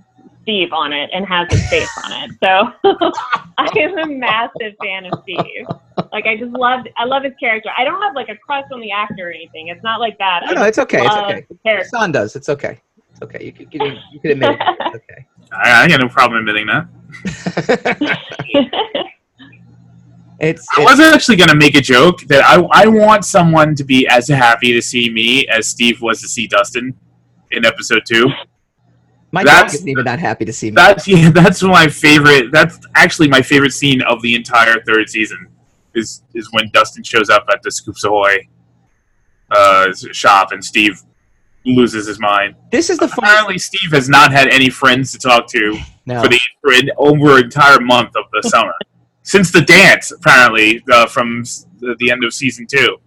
[0.44, 2.32] Steve on it and has his face on it.
[2.44, 2.72] So
[3.58, 5.66] I am a massive fan of Steve.
[6.12, 7.70] Like I just loved I love his character.
[7.76, 9.70] I don't have like a crush on the actor or anything.
[9.70, 10.44] It's not like that.
[10.46, 11.04] No, no, it's okay.
[11.04, 11.46] It's okay.
[11.50, 11.90] the character.
[11.90, 12.36] son does.
[12.36, 12.80] It's okay.
[13.12, 13.44] It's okay.
[13.46, 14.60] You can, you can, you can admit it.
[14.62, 15.26] It's okay.
[15.52, 16.88] I, I got no problem admitting that.
[20.40, 23.84] It's, I was actually going to make a joke that I, I want someone to
[23.84, 26.94] be as happy to see me as Steve was to see Dustin
[27.52, 28.28] in episode two.
[29.32, 30.76] my dog that's- isn't even that happy to see me.
[30.76, 32.52] That's yeah, that's my favorite.
[32.52, 35.48] That's actually my favorite scene of the entire third season.
[35.94, 38.50] Is is when Dustin shows up at the Scoops Ahoy
[39.52, 41.02] uh, shop and Steve
[41.66, 42.56] loses his mind.
[42.72, 43.20] This is the fun.
[43.24, 46.22] Apparently, Steve has not had any friends to talk to No.
[46.22, 48.74] for the for an, over an entire month of the summer
[49.26, 50.12] since the dance.
[50.12, 51.44] Apparently, uh, from
[51.80, 52.98] the, the end of season two,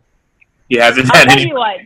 [0.69, 1.49] he hasn't I'll had tell any.
[1.49, 1.79] you what.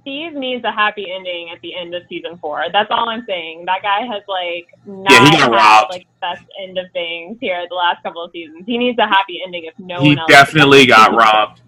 [0.00, 2.62] Steve needs a happy ending at the end of season four.
[2.72, 3.64] That's all I'm saying.
[3.64, 5.92] That guy has like not Yeah, he got had robbed.
[5.92, 8.64] like best end of things here the last couple of seasons.
[8.66, 10.26] He needs a happy ending if no he one else.
[10.28, 11.62] He definitely got robbed.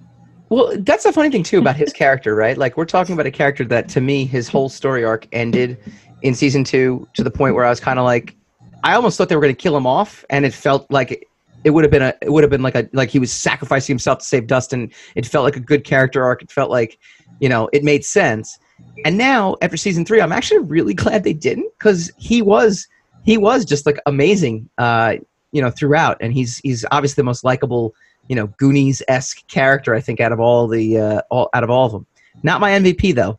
[0.50, 2.58] Well, that's the funny thing too about his character, right?
[2.58, 5.78] Like we're talking about a character that to me his whole story arc ended
[6.20, 8.36] in season 2 to the point where I was kind of like
[8.84, 11.26] I almost thought they were going to kill him off and it felt like
[11.64, 13.94] it would have been a it would have been like a like he was sacrificing
[13.94, 14.90] himself to save Dustin.
[15.14, 16.42] It felt like a good character arc.
[16.42, 16.98] It felt like,
[17.40, 18.58] you know, it made sense.
[19.04, 22.86] And now after season 3, I'm actually really glad they didn't cuz he was
[23.24, 25.14] he was just like amazing uh
[25.52, 27.94] you know throughout and he's he's obviously the most likable
[28.28, 29.94] you know Goonies esque character.
[29.94, 32.06] I think out of all the uh, all out of all of them.
[32.42, 33.38] Not my MVP though.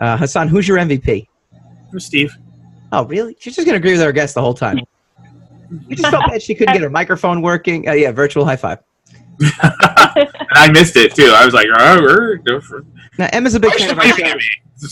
[0.00, 1.26] Uh, Hassan, who's your MVP?
[1.98, 2.36] Steve.
[2.92, 3.36] Oh, really?
[3.38, 4.80] She's just gonna agree with our guest the whole time.
[5.88, 7.88] We just felt bad she couldn't get her microphone working.
[7.88, 8.78] Uh, yeah, virtual high five.
[9.40, 9.52] and
[10.52, 11.32] I missed it too.
[11.34, 12.84] I was like, oh, we're go for
[13.18, 14.38] Now Emma's a big fan of our show.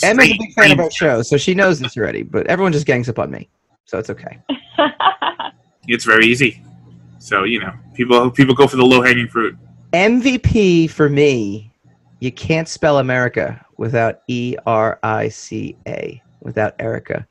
[0.03, 2.23] Emma's a big fan of our show, so she knows this already.
[2.23, 3.49] But everyone just gangs up on me,
[3.85, 4.41] so it's okay.
[5.89, 6.63] It's very easy.
[7.19, 9.57] So you know, people people go for the low hanging fruit.
[9.93, 11.73] MVP for me,
[12.21, 17.27] you can't spell America without E R I C A, without Erica.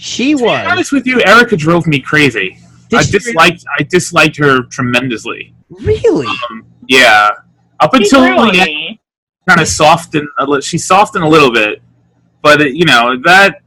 [0.00, 0.66] She was To be was.
[0.72, 2.58] honest with you, Erica drove me crazy.
[2.88, 5.54] Did I she disliked I disliked her tremendously.
[5.68, 6.26] really?
[6.26, 7.28] Um, yeah,
[7.78, 9.00] up He until grew on the end, me.
[9.48, 10.26] kind of softened.
[10.38, 11.82] A li- she softened a little bit,
[12.42, 13.60] but uh, you know that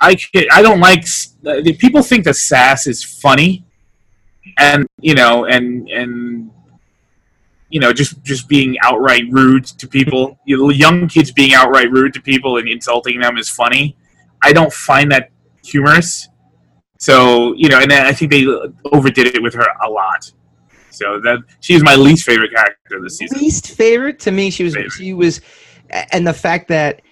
[0.00, 1.04] I ca- I don't like.
[1.46, 3.64] uh, People think that sass is funny,
[4.58, 6.50] and you know, and and
[7.70, 10.38] you know, just just being outright rude to people.
[10.46, 13.96] You know, young kids being outright rude to people and insulting them is funny.
[14.44, 15.30] I don't find that
[15.64, 16.28] humorous.
[16.98, 18.46] So you know, and I think they
[18.92, 20.30] overdid it with her a lot.
[20.90, 23.40] So that she's my least favorite character this season.
[23.40, 24.92] least favorite to me she was Favorite.
[24.92, 25.40] she was
[26.12, 27.02] and the fact that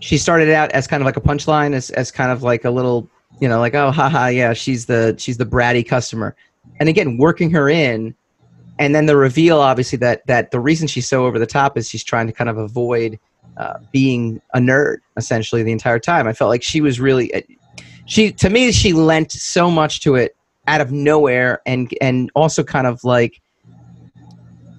[0.00, 2.70] she started out as kind of like a punchline as, as kind of like a
[2.70, 3.08] little
[3.40, 6.36] you know like oh haha yeah she's the she's the bratty customer
[6.80, 8.14] and again working her in
[8.78, 11.88] and then the reveal obviously that that the reason she's so over the top is
[11.88, 13.18] she's trying to kind of avoid
[13.56, 17.40] uh, being a nerd essentially the entire time i felt like she was really uh,
[18.06, 20.34] she to me she lent so much to it
[20.66, 23.40] out of nowhere and and also kind of like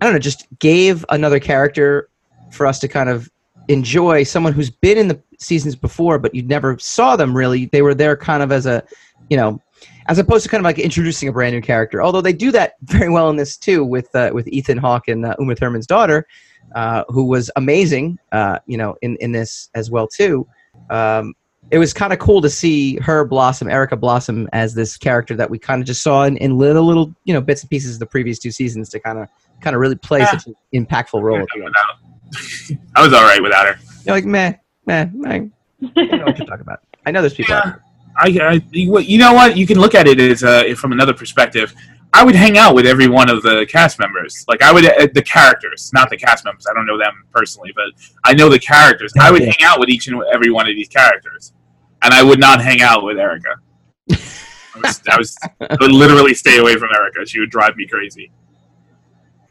[0.02, 2.10] I don't know, just gave another character
[2.52, 3.30] for us to kind of
[3.68, 7.66] enjoy someone who's been in the seasons before, but you never saw them really.
[7.66, 8.84] They were there kind of as a,
[9.30, 9.62] you know,
[10.08, 12.02] as opposed to kind of like introducing a brand new character.
[12.02, 15.26] Although they do that very well in this too with uh, with Ethan Hawke and
[15.26, 16.26] uh, Uma Thurman's daughter,
[16.76, 20.48] uh, who was amazing, uh, you know, in in this as well too.
[20.90, 21.34] Um,
[21.72, 25.50] it was kind of cool to see her blossom, Erica blossom, as this character that
[25.50, 28.00] we kind of just saw in, in little little you know bits and pieces of
[28.00, 29.28] the previous two seasons to kind of
[29.62, 30.32] kind of really play Yeah.
[30.32, 31.40] such an impactful role.
[31.40, 31.66] At the end.
[31.66, 33.80] Without- I was all right without her.
[34.06, 34.54] You're like, meh,
[34.86, 35.30] meh, meh.
[35.30, 35.38] I
[35.96, 36.80] don't know what you're talking about.
[37.06, 37.56] I know there's people.
[37.56, 37.72] out Yeah.
[37.72, 38.50] there.
[38.50, 41.74] I, I you know what you can look at it as uh, from another perspective.
[42.14, 44.44] I would hang out with every one of the cast members.
[44.48, 46.66] Like I would uh, the characters, not the cast members.
[46.70, 47.86] I don't know them personally, but
[48.26, 49.14] I know the characters.
[49.20, 51.54] I would hang out with each and every one of these characters,
[52.02, 53.56] and I would not hang out with Erica.
[54.12, 57.26] I, was, I, was, I would literally stay away from Erica.
[57.26, 58.32] She would drive me crazy.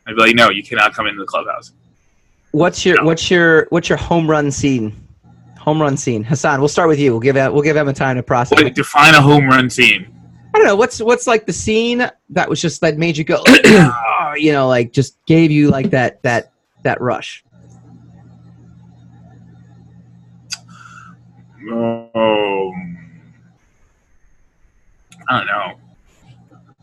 [0.07, 1.73] I'd be like, "No, you cannot come into the clubhouse."
[2.53, 3.05] What's your No.
[3.05, 4.97] what's your what's your home run scene?
[5.61, 6.25] Home run scene.
[6.25, 7.13] Hassan, we'll start with you.
[7.13, 8.61] We'll give we'll give Emma time to process.
[8.61, 10.18] What, define a home run scene.
[10.59, 13.45] I don't know what's what's like the scene that was just that made you go,
[13.47, 16.51] "Ah," you know, like just gave you like that that
[16.83, 17.45] that rush.
[21.71, 22.73] Um,
[25.29, 25.79] I don't know.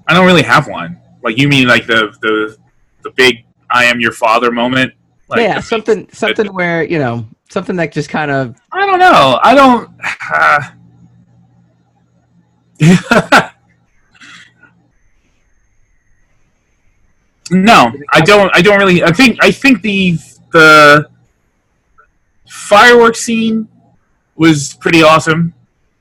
[0.07, 0.97] I don't really have one.
[1.21, 2.57] Like you mean like the the
[3.01, 4.93] the big "I am your father" moment?
[5.27, 9.37] Like, yeah, something something where you know something that just kind of I don't know.
[9.43, 9.91] I don't.
[12.81, 13.49] Uh,
[17.51, 18.51] no, I don't.
[18.55, 19.03] I don't really.
[19.03, 19.37] I think.
[19.41, 20.17] I think the
[20.51, 21.09] the
[22.49, 23.67] fireworks scene
[24.35, 25.53] was pretty awesome.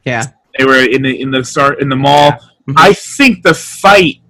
[0.05, 0.25] yeah.
[0.59, 2.31] They were in the in the start in the mall.
[2.69, 2.75] Mhm.
[2.77, 4.21] I think the fight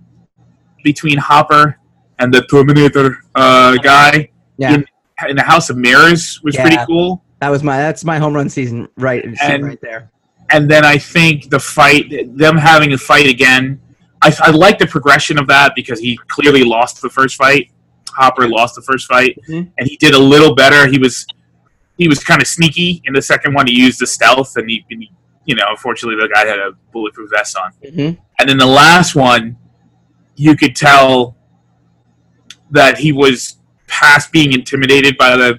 [0.82, 1.78] between Hopper
[2.18, 4.86] and the Terminator uh, guy Yeah, in,
[5.28, 6.86] in the House of Mirrors was pretty Yeah.
[6.86, 7.22] cool.
[7.40, 10.10] that was my that's my home run season right And- right there.
[10.50, 12.04] And then I think the fight,
[12.36, 13.80] them having a fight again.
[14.24, 17.70] I, I like the progression of that because he clearly lost the first fight.
[18.10, 19.70] Hopper lost the first fight, Mhm.
[19.78, 20.86] and he did a little better.
[20.88, 21.26] He was
[21.96, 23.66] he was kind of sneaky in the second one.
[23.68, 25.10] He used the stealth, and he, and he
[25.46, 27.70] you know, unfortunately, the guy had a bulletproof vest on.
[27.94, 29.56] hmm And then the last one,
[30.36, 31.36] you could tell
[32.70, 35.58] that he was past being intimidated by the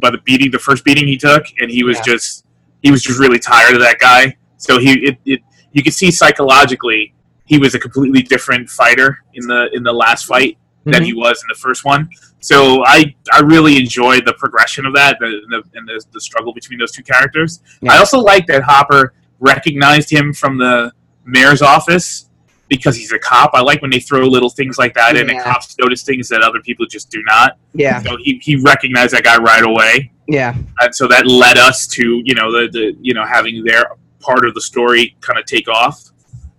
[0.00, 2.14] by the beating, the first beating he took, and he was Yeah.
[2.14, 2.44] just
[2.82, 4.36] he was just really tired of that guy.
[4.56, 5.40] So he it, it
[5.72, 7.12] you could see psychologically
[7.46, 11.06] he was a completely different fighter in the in the last fight than Mhm.
[11.06, 12.08] he was in the first one.
[12.40, 16.52] So I I really enjoyed the progression of that the, the, and the, the struggle
[16.52, 17.60] between those two characters.
[17.80, 17.94] Yeah.
[17.94, 20.92] I also like that Hopper recognized him from the
[21.24, 22.28] mayor's office
[22.68, 23.50] because he's a cop.
[23.54, 25.44] I like when they throw little things like that in and Yeah.
[25.44, 27.58] cops notice things that other people just do not.
[27.74, 30.10] Yeah, So he, he recognized that guy right away.
[30.26, 30.54] yeah.
[30.80, 33.84] And so that led us to, you know, the, the you know, having their
[34.20, 36.10] part of the story kind of take off.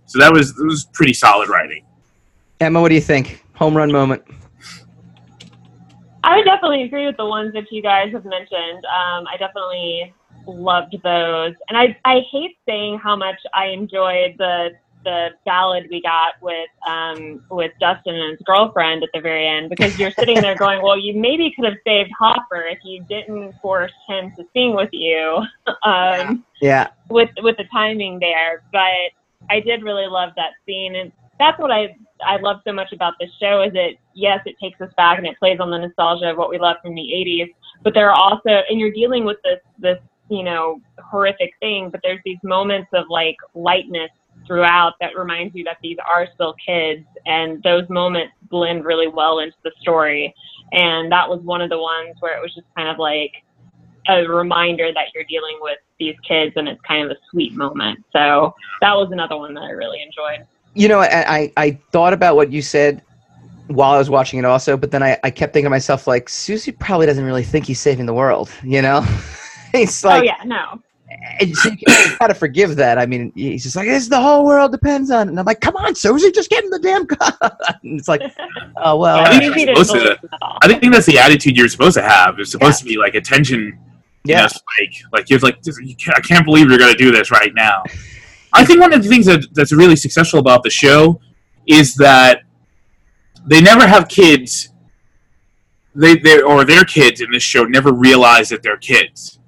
[0.08, 1.84] So that was it was pretty solid writing.
[2.60, 3.44] Emma, what do you think?
[3.56, 4.22] Home run moment.
[6.24, 8.84] I would definitely agree with the ones that you guys have mentioned.
[8.86, 10.14] Um, I definitely
[10.46, 14.70] loved those, and I I hate saying how much I enjoyed the
[15.04, 19.68] the ballad we got with um, with Dustin and his girlfriend at the very end
[19.68, 23.54] because you're sitting there going, well, you maybe could have saved Hopper if you didn't
[23.60, 25.42] force him to sing with you.
[25.84, 28.62] Um, Yeah, with with the timing there.
[28.72, 29.12] But
[29.50, 33.14] I did really love that scene, and that's what I I love so much about
[33.20, 36.30] this show is that yes, it takes us back and it plays on the nostalgia
[36.30, 37.54] of what we loved from the '80s.
[37.82, 42.00] But there are also, and you're dealing with this this you know horrific thing, but
[42.02, 44.10] there's these moments of like lightness
[44.46, 49.40] throughout that reminds you that these are still kids, and those moments blend really well
[49.40, 50.34] into the story.
[50.72, 53.32] And that was one of the ones where it was just kind of like
[54.06, 58.04] a reminder that you're dealing with these kids and it's kind of a sweet moment.
[58.12, 60.46] So that was another one that I really enjoyed.
[60.74, 63.02] you know, I, I thought about what you said
[63.68, 66.28] while I was watching it also, but then I, I kept thinking to myself like
[66.28, 69.04] Susie probably doesn't really think he's saving the world, you know?
[69.74, 70.80] it's oh, like oh yeah, no.
[71.40, 72.98] And so you gotta forgive that.
[72.98, 75.30] I mean, he's just like, "This the whole world depends on," it.
[75.30, 77.32] and I'm like, "Come on, Susie, just get in the damn car."
[77.82, 78.22] and it's like,
[78.76, 80.58] oh well, I Yeah, think he you're didn't supposed to- believe it at all.
[80.62, 82.38] I think that's the attitude you're supposed to have.
[82.38, 83.74] It's supposed to be like attention, you
[84.24, 84.94] yeah, know, spike.
[85.12, 87.82] Like you're like, you can't, I can't believe you're going to do this right now.
[88.52, 91.20] I think one of the things that, that's really successful about the show
[91.66, 92.42] is that
[93.46, 94.70] they never have kids.
[95.94, 99.38] They, they or their kids in this show never realize that they're kids.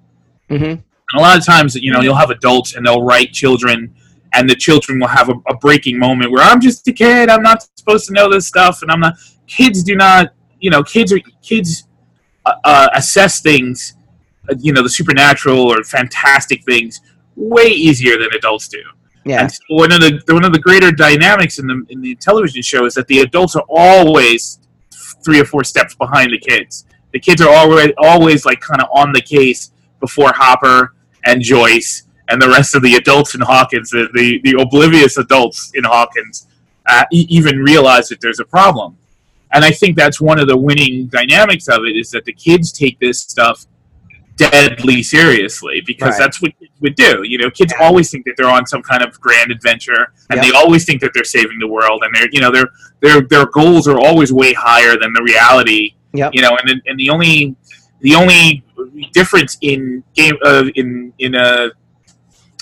[0.48, 0.74] hmm
[1.12, 3.94] And a lot of times, you know, you'll have adults and they'll write children,
[4.32, 7.28] and the children will have a, a breaking moment where I'm just a kid.
[7.28, 9.14] I'm not supposed to know this stuff, and I'm not.
[9.46, 10.32] Kids do not.
[10.60, 11.84] You know, kids are kids
[12.46, 13.94] uh, uh, assess things.
[14.48, 17.00] uh, You know, the supernatural or fantastic things
[17.36, 18.82] way easier than adults do.
[19.24, 22.62] yeah, so one of the one of the greater dynamics in the in the television
[22.62, 24.60] show is that the adults are always
[25.24, 26.84] three or four steps behind the kids.
[27.12, 30.94] The kids are always always like kind of on the case before Hopper
[31.26, 35.70] and Joyce and the rest of the adults in Hawkins, the the, the oblivious adults
[35.74, 36.46] in Hawkins,
[36.87, 38.96] uh, e- even realize that there's a problem.
[39.52, 42.70] And I think that's one of the winning dynamics of it is that the kids
[42.70, 43.66] take this stuff
[44.37, 46.18] deadly seriously because Right.
[46.18, 47.22] that's what kids would do.
[47.24, 47.85] You know, kids Yeah.
[47.87, 50.44] always think that they're on some kind of grand adventure, and Yep.
[50.46, 52.68] they always think that they're saving the world, and they're you know their
[53.00, 55.94] their their goals are always way higher than the reality.
[56.14, 56.30] Yep.
[56.35, 57.54] You know, and and the only
[58.00, 58.62] the only
[59.12, 61.68] difference in game uh, in in uh,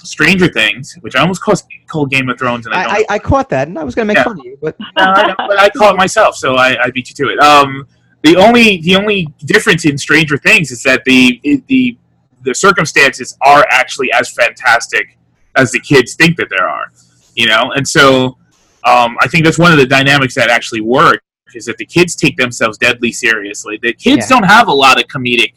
[0.02, 3.04] Stranger Things, which I almost called, called Game of Thrones, and I, don't I, I,
[3.10, 4.24] I caught that, and I was gonna make Yeah.
[4.24, 6.90] fun of you, but no, I know, but I call it myself, so I, I
[6.90, 7.38] beat you to it.
[7.40, 7.86] Um,
[8.22, 11.96] the only the only difference in Stranger Things is that the the
[12.42, 15.18] the circumstances are actually as fantastic
[15.56, 16.92] as the kids think that there are,
[17.34, 17.72] you know.
[17.72, 18.38] And so,
[18.84, 21.22] um, I think that's one of the dynamics that actually work
[21.54, 23.78] is that the kids take themselves deadly seriously.
[23.80, 24.38] The kids Yeah.
[24.38, 25.54] don't have a lot of comedic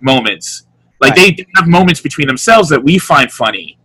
[0.00, 0.64] moments.
[1.00, 3.78] Like they have moments between themselves that we find funny,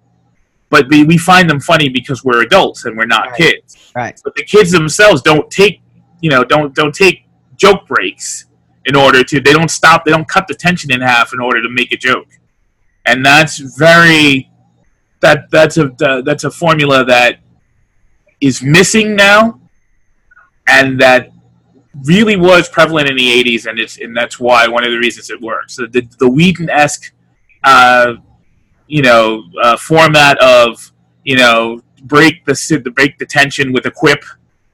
[0.69, 3.37] but we, we find them funny because we're adults and we're not Right.
[3.37, 5.81] kids right, but the kids themselves don't take
[6.21, 8.45] you know don't don't take joke breaks
[8.85, 11.61] in order to they don't stop they don't cut the tension in half in order
[11.61, 12.27] to make a joke
[13.05, 14.49] and that's very
[15.21, 15.91] that that's a
[16.25, 17.39] that's a formula that
[18.41, 19.59] is missing now
[20.67, 21.29] and that
[22.03, 25.29] really was prevalent in the 80s and it's and that's why one of the reasons
[25.29, 27.13] it works so the, the Whedon-esque
[27.63, 28.15] uh,
[28.87, 30.91] you know uh, format of
[31.23, 34.23] you know break the break the tension with a quip.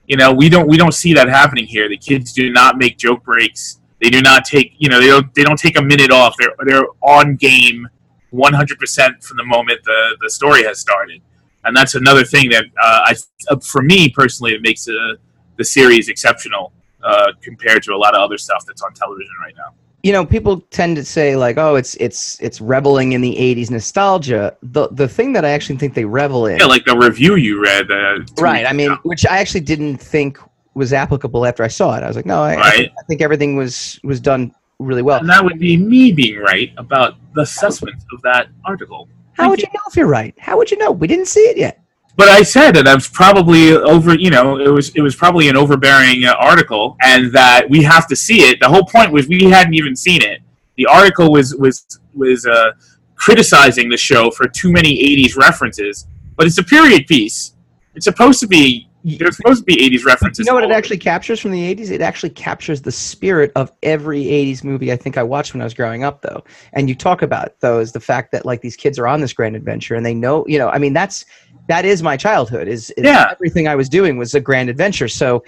[0.07, 1.87] You know, we don't we don't see that happening here.
[1.87, 3.79] The kids do not make joke breaks.
[4.01, 6.35] They do not take you know they don't they don't take a minute off.
[6.37, 7.87] They're they're on game,
[8.31, 11.21] one hundred percent from the moment the the story has started.
[11.63, 15.17] And that's another thing that uh, I for me personally it makes the
[15.57, 16.73] the series exceptional
[17.03, 19.73] uh, compared to a lot of other stuff that's on television right now.
[20.03, 23.69] you know, people tend to say like, "Oh, it's it's it's reveling in the '80s
[23.69, 27.35] nostalgia." The the thing that I actually think they revel in, Yeah, like the review
[27.35, 27.91] you read.
[27.91, 28.65] Uh, right?
[28.65, 29.01] I mean, ago.
[29.03, 30.39] which I actually didn't think
[30.73, 32.03] was applicable after I saw it.
[32.03, 32.75] I was like, "No, I, I, Right.
[32.77, 35.19] think, I think everything was was done really well.
[35.19, 39.07] And that would be me being right about the assessment of that article.
[39.33, 40.33] How would you know if you're right?
[40.39, 40.91] How would you know?
[40.91, 41.80] We didn't see it yet.
[42.21, 44.13] But I said that I was probably over.
[44.13, 48.07] You know, it was it was probably an overbearing uh, article, and that we have
[48.09, 48.59] to see it.
[48.59, 50.41] The whole point was we hadn't even seen it.
[50.75, 52.73] The article was was was uh,
[53.15, 56.05] criticizing the show for too many '80s references,
[56.35, 57.55] but it's a period piece.
[57.95, 58.87] It's supposed to be.
[59.03, 60.45] There's supposed to be '80s references.
[60.45, 61.89] You know what it actually captures from the 80s?
[61.89, 65.63] It actually captures the spirit of every 80s movie I think I watched when I
[65.63, 66.43] was growing up, though.
[66.73, 69.55] And you talk about those, the fact that like these kids are on this grand
[69.55, 71.25] adventure and they know, you know, I mean, that's
[71.73, 72.67] that is my childhood.
[72.67, 73.25] Is, is Yeah.
[73.31, 75.07] everything I was doing was a grand adventure.
[75.07, 75.43] So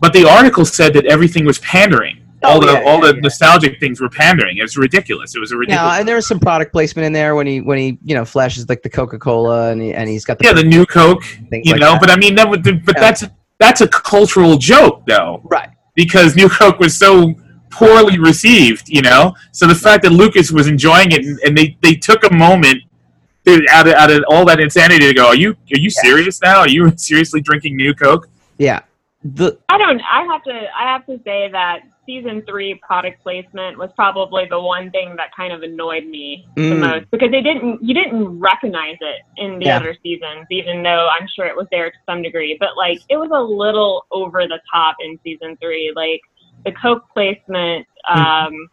[0.00, 2.16] But the article said that everything was pandering.
[2.44, 3.20] Oh, all Oh, the yeah, all yeah, the yeah.
[3.28, 4.54] nostalgic things were pandering.
[4.60, 5.28] It was ridiculous.
[5.36, 5.92] It was a ridiculous.
[5.92, 8.24] now, and there was some product placement in there when he when he you know
[8.24, 11.22] flashes like the Coca Cola and he, and he's got the yeah, the new Coke.
[11.52, 12.00] You like know, that.
[12.02, 13.00] but I mean, that would, but Yeah.
[13.06, 13.22] that's
[13.64, 15.40] that's a cultural joke, though.
[15.56, 15.70] right.
[15.94, 17.34] because New Coke was so
[17.70, 19.34] poorly received, you know.
[19.52, 22.78] So the fact that Lucas was enjoying it and, and they, they took a moment
[23.46, 26.40] to, out of out of all that insanity to go, are you are you serious
[26.42, 26.58] now?
[26.60, 28.28] Are you seriously drinking New Coke?
[28.58, 28.80] Yeah.
[29.24, 30.00] The I don't.
[30.00, 30.52] I have to.
[30.76, 35.28] I have to say that season three product placement was probably the one thing that
[35.36, 36.80] kind of annoyed me the Mm.
[36.80, 37.80] most because they didn't.
[37.84, 39.76] You didn't recognize it in the Yeah.
[39.76, 42.56] other seasons, even though I'm sure it was there to some degree.
[42.58, 45.92] But like, it was a little over the top in season three.
[45.94, 46.20] Like
[46.64, 47.86] the Coke placement.
[48.12, 48.68] Um,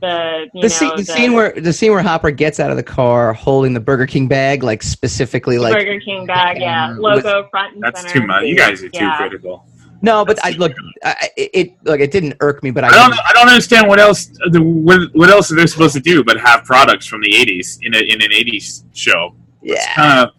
[0.00, 2.76] the you the, know scene, the scene where the scene where Hopper gets out of
[2.76, 7.48] the car holding the Burger King bag, like specifically like Burger King bag, yeah, logo
[7.50, 8.20] front and That's center.
[8.20, 8.44] too much.
[8.44, 9.16] You guys are too Yeah.
[9.16, 9.64] critical.
[10.02, 10.72] no, but I look,
[11.04, 13.48] I, it, it like it didn't irk me, but I, I don't didn't- I don't
[13.48, 17.06] understand what else the what, what else are they supposed to do but have products
[17.06, 19.34] from the 80s in a, in an 80s show.
[19.62, 20.34] yeah, kind of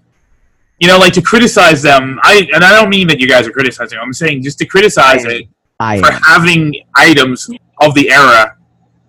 [0.80, 3.52] you know like to criticize them i and i don't mean that you guys are
[3.52, 5.46] criticizing i'm saying just to criticize I it
[5.82, 6.22] I for am.
[6.22, 7.50] having items
[7.82, 8.56] of the era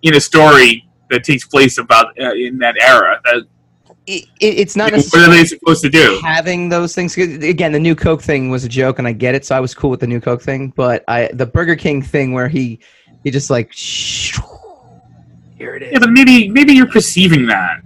[0.02, 3.44] in a story that takes place about uh, in that era that,
[4.06, 6.18] It, it, it's not what are they supposed to do?
[6.22, 9.44] having those things again the new coke thing was a joke and i get it
[9.44, 12.32] so i was cool with the new coke thing but i the burger king thing
[12.32, 12.78] where he
[13.24, 14.38] he just like shh,
[15.58, 15.92] here it is.
[15.92, 17.82] Yeah but maybe maybe you're perceiving that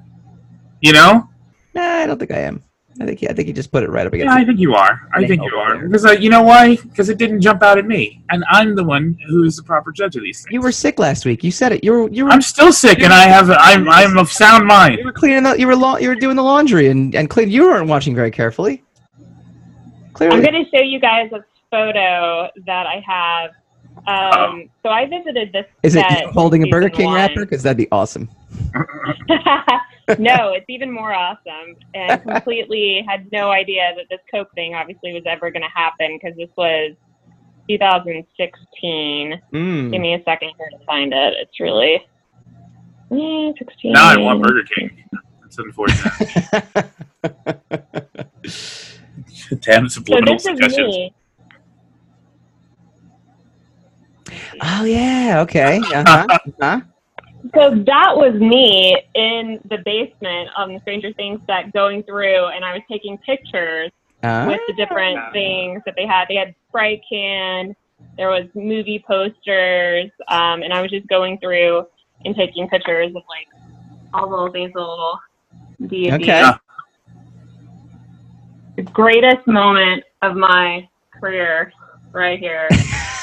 [0.81, 1.29] you know?
[1.75, 2.63] Nah, i don't think i am
[3.01, 4.59] i think he, i think he just put it right up against yeah i think
[4.61, 5.09] you are.
[5.15, 5.79] I think you are.
[5.79, 6.77] Because uh, you know why?
[6.77, 8.23] Because it didn't jump out at me.
[8.31, 10.53] And i'm the one who is the proper judge of these things.
[10.53, 11.43] You were sick last week.
[11.45, 11.85] You said it.
[11.85, 14.99] You were you were i'm still sick and i have i'm i'm of sound mind.
[14.99, 17.51] You were cleaning the, you were la- you were doing the laundry and and clean
[17.51, 18.83] you weren't watching very carefully.
[20.15, 20.37] Clearly.
[20.37, 23.51] I'm going to show you guys a photo that I have.
[24.07, 25.67] Um, so I visited this.
[25.83, 27.15] is it set you holding a burger king one.
[27.15, 27.41] wrapper?
[27.41, 28.29] because that'd be awesome
[30.19, 35.13] no, it's even more awesome, and completely had no idea that this Coke thing obviously
[35.13, 36.93] was ever going to happen because this was
[37.69, 39.31] 2016.
[39.31, 40.01] Give mm.
[40.01, 41.35] me a second here to find it.
[41.39, 42.05] It's really
[43.13, 43.93] eh, 16.
[43.93, 45.05] now i want burger king
[45.43, 46.13] that's unfortunate
[49.61, 50.97] Damn So subliminal this is suggestions.
[50.97, 51.15] me.
[54.63, 56.27] oh yeah okay uh-huh.
[56.31, 56.81] uh-huh.
[57.53, 62.65] So that was me in the basement on the Stranger Things set going through, and
[62.65, 63.91] I was taking pictures
[64.23, 66.27] Uh, with the different things that they had.
[66.29, 67.77] They had Sprite can,
[68.17, 71.87] there was movie posters, um, and I was just going through
[72.25, 73.49] and taking pictures of like
[74.15, 75.21] all of these little
[75.87, 76.13] D&D.
[76.13, 76.51] Okay.
[78.77, 80.89] The greatest moment of my
[81.21, 81.73] career
[82.13, 82.69] right here.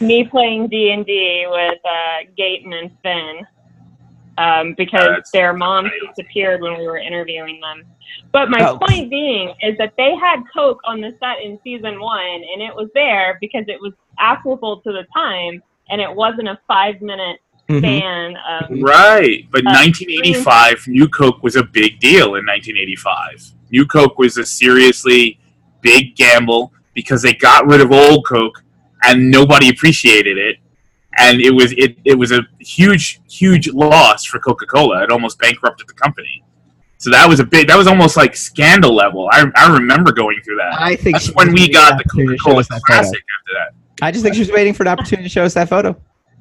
[0.00, 3.46] Me playing D&D with uh, Gaten and Finn.
[4.38, 6.08] Um, because That's their mom amazing.
[6.14, 7.84] disappeared when we were interviewing them.
[8.32, 8.78] But my Oh.
[8.78, 12.74] point being is that they had Coke on the set in season one, and it
[12.74, 17.40] was there because it was applicable to the time, and it wasn't a five minute
[17.70, 17.78] Mhm.
[17.78, 18.82] span of.
[18.82, 23.42] Right, but Uh, 1985, New Coke was a big deal in 1985.
[23.70, 25.38] New Coke was a seriously
[25.80, 28.64] big gamble because they got rid of old Coke
[29.04, 30.56] and nobody appreciated it,
[31.18, 35.04] and it was it, it was a huge huge loss for Coca Cola.
[35.04, 36.42] It almost bankrupted the company.
[36.98, 37.68] So that was a big.
[37.68, 39.28] That was almost like scandal level.
[39.30, 40.80] I, I remember going through that.
[40.80, 42.64] I think That's when we got the Coca Cola.
[42.64, 43.74] Classic after that.
[44.02, 45.94] I just think she was waiting for an opportunity to show us that photo.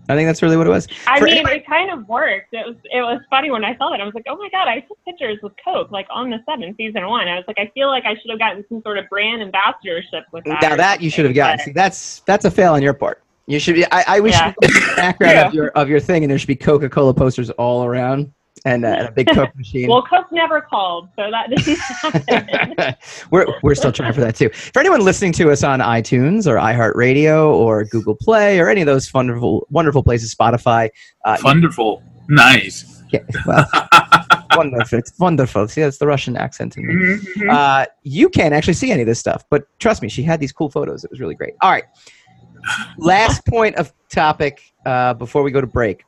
[0.08, 0.88] I think that's really what it was.
[1.08, 2.54] I For mean, anybody- it kind of worked.
[2.54, 4.02] It was it was funny when I saw it.
[4.02, 6.62] I was like, oh my god, I took pictures with Coke like on the set
[6.62, 7.28] in season one.
[7.28, 10.26] I was like, I feel like I should have gotten some sort of brand ambassadorship
[10.32, 10.62] with that.
[10.62, 11.58] Now that you should have gotten.
[11.58, 13.22] but- See, that's that's a fail on your part.
[13.48, 13.86] You should be.
[13.92, 14.54] I, I wish Yeah.
[14.96, 15.48] background Yeah.
[15.48, 18.32] of your of your thing, and there should be Coca Cola posters all around.
[18.64, 19.90] And, uh, and a big Coke machine.
[19.90, 21.78] Well, Cook never called, so that didn't
[22.78, 22.96] happen.
[23.32, 24.50] we're we're still trying for that too.
[24.50, 28.88] For anyone listening to us on iTunes or iHeartRadio or Google Play or any of
[28.88, 30.90] those wonderful wonderful places, Spotify.
[31.26, 32.02] Uh, Wonderful.
[32.30, 33.04] Nice.
[33.12, 33.68] yeah, well,
[34.56, 34.98] wonderful.
[34.98, 35.68] It's wonderful.
[35.68, 36.94] See, that's the Russian accent in me.
[36.96, 37.52] Mhm.
[37.54, 40.52] Uh, you can't actually see any of this stuff, but trust me, she had these
[40.52, 41.04] cool photos.
[41.04, 41.54] It was really great.
[41.62, 41.84] All right.
[42.98, 46.04] Last point of topic uh, before we go to break.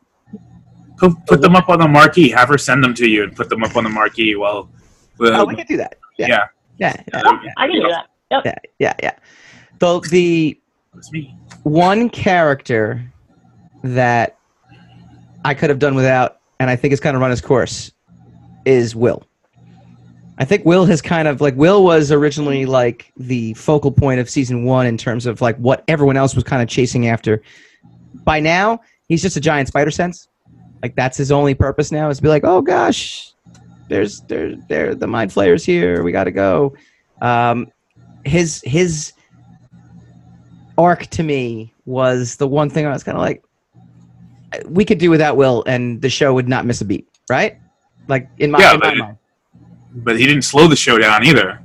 [0.97, 2.29] Put, put them up on the marquee.
[2.29, 4.35] Have her send them to you and put them up on the marquee.
[4.35, 4.69] Well,
[5.19, 5.97] well Oh, we can do that.
[6.17, 6.27] Yeah.
[6.27, 6.47] yeah.
[6.77, 7.03] Yeah.
[7.13, 7.21] Yeah.
[7.21, 8.09] Um, I can do that.
[8.31, 8.45] Yep.
[8.45, 8.55] Yeah.
[8.79, 8.93] Yeah.
[9.03, 9.11] yeah.
[9.79, 10.59] The the
[11.63, 13.13] one character
[13.83, 14.37] that
[15.45, 17.91] I could have done without, and I think has kind of run its course,
[18.65, 19.23] is Will.
[20.39, 24.29] I think Will has kind of like Will was originally like the focal point of
[24.29, 27.41] season one in terms of like what everyone else was kind of chasing after.
[28.23, 30.27] By now, he's just a giant spider sense.
[30.83, 33.33] Like that's his only purpose now is to be like, oh gosh,
[33.89, 36.03] there's there there the mind flayers here.
[36.03, 36.75] We got to go.
[37.21, 37.71] Um,
[38.25, 39.13] his his
[40.77, 43.43] arc to me was the one thing I was kind of like,
[44.67, 47.57] we could do without Will, and the show would not miss a beat, right?
[48.07, 49.17] Like in my, Yeah, in my but- mind.
[49.99, 51.59] But he didn't slow the show down either.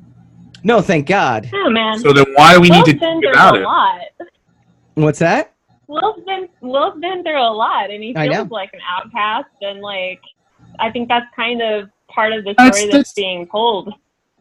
[0.65, 1.51] No, thank God.
[1.53, 1.99] Oh man.
[1.99, 3.65] So then why do we need to been do without a it?
[3.65, 4.01] lot.
[4.95, 5.52] What's that?
[5.93, 9.51] Will's been Will's been through a lot, and he feels like an outcast.
[9.61, 10.21] And like,
[10.81, 13.93] I think that's kind of part of the That's- story that's- that's being told.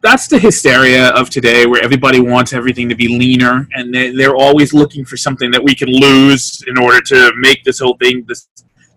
[0.02, 4.34] That's the hysteria of today, where everybody wants everything to be leaner, and they, they're
[4.34, 8.24] always looking for something that we can lose in order to make this whole thing,
[8.26, 8.48] this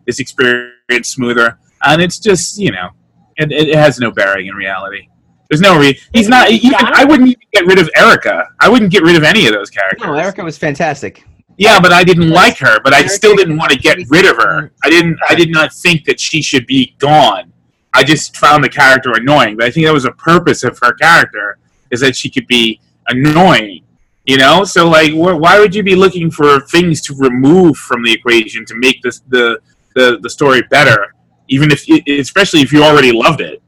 [0.07, 1.59] this experience smoother.
[1.83, 2.89] And it's just, you know,
[3.37, 5.07] it, it has no bearing in reality.
[5.49, 5.99] There's no re.
[6.13, 6.49] He's not.
[6.49, 8.47] Even, I wouldn't even get rid of Erica.
[8.59, 10.07] I wouldn't get rid of any of those characters.
[10.07, 11.23] No, Erica was fantastic.
[11.57, 12.79] Yeah, but I didn't like her.
[12.81, 14.71] But I still didn't want to get rid of her.
[14.83, 15.17] I didn't.
[15.29, 17.51] I did not think that she should be gone.
[17.93, 19.55] I just found the character annoying.
[19.55, 21.57] But I think that was a purpose of her character
[21.91, 23.83] is that she could be annoying.
[24.25, 28.03] You know, so like, wh- why would you be looking for things to remove from
[28.03, 29.59] the equation to make this the
[29.93, 31.13] the, the story better?
[31.47, 33.61] Even if, especially if you already loved it.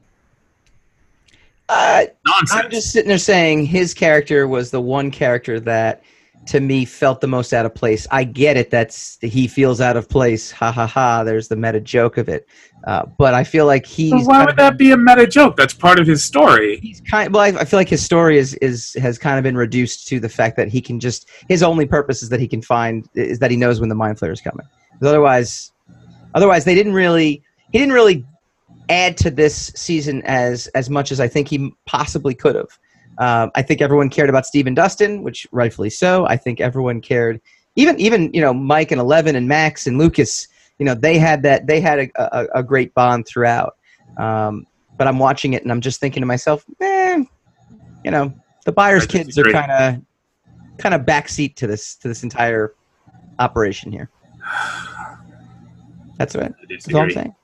[1.68, 2.64] Uh, Nonsense.
[2.64, 6.02] I'm just sitting there saying his character was the one character that,
[6.48, 8.06] to me, felt the most out of place.
[8.10, 8.70] I get it.
[8.70, 10.50] That's he feels out of place.
[10.50, 11.22] Ha ha ha.
[11.22, 12.48] There's the meta joke of it.
[12.86, 15.56] Uh, but I feel like he's But why would that be a meta joke?
[15.56, 16.78] That's part of his story.
[16.78, 19.56] he's kind well I, I feel like his story is is has kind of been
[19.58, 22.62] reduced to the fact that he can just his only purpose is that he can
[22.62, 24.66] find is that he knows when the mind flayer is coming
[25.02, 25.72] otherwise
[26.34, 27.42] otherwise they didn't really
[27.72, 28.24] he didn't really
[28.88, 32.78] add to this season as as much as i think he possibly could have
[33.18, 37.40] um, i think everyone cared about Stephen dustin which rightfully so i think everyone cared
[37.76, 40.48] even even you know mike and 11 and max and lucas
[40.78, 43.76] you know they had that they had a, a, a great bond throughout
[44.16, 44.66] um,
[44.98, 47.26] but I'm watching it and I'm just thinking to myself, man,
[48.04, 50.02] you know, the Byers' kids are kind of
[50.78, 52.74] kind of backseat to this to this entire
[53.38, 54.10] operation here.
[56.18, 56.52] That's what.
[56.68, 57.34] That's all I'm saying.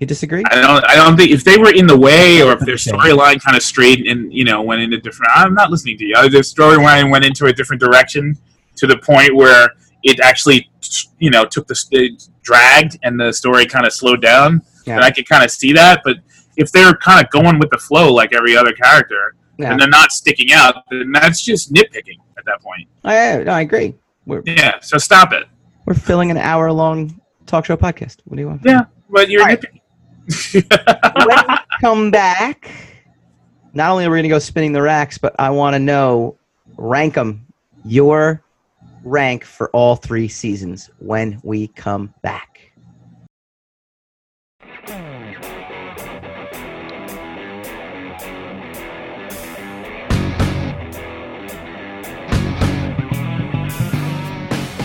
[0.00, 0.44] You disagree?
[0.50, 0.84] I don't.
[0.84, 3.62] I don't think if they were in the way, or if their storyline kind of
[3.62, 5.32] straight and you know went in a different.
[5.34, 6.14] I'm not listening to you.
[6.16, 8.36] Uh, Their storyline went into a different direction
[8.76, 9.70] to the point where
[10.04, 10.70] it actually,
[11.18, 14.62] you know, took the dragged and the story kind of slowed down.
[14.86, 14.94] Yeah.
[14.96, 16.02] And I could kind of see that.
[16.04, 16.18] But
[16.56, 19.72] if they're kind of going with the flow like every other character, Yeah.
[19.72, 22.86] and they're not sticking out, then that's just nitpicking at that point.
[23.04, 23.96] I, no, I agree.
[24.26, 24.78] We're Yeah.
[24.80, 25.44] So stop it.
[25.86, 28.18] we're filling an hour long talk show podcast.
[28.26, 28.62] What do you want?
[28.64, 28.84] Yeah.
[29.10, 29.60] But you're right.
[29.60, 29.77] nitpicking.
[30.28, 30.64] When
[31.26, 32.70] we come back,
[33.72, 36.36] not only are we going to go spinning the racks, but I want to know
[36.76, 37.46] rank them,
[37.84, 38.42] your
[39.04, 42.72] rank for all three seasons when we come back.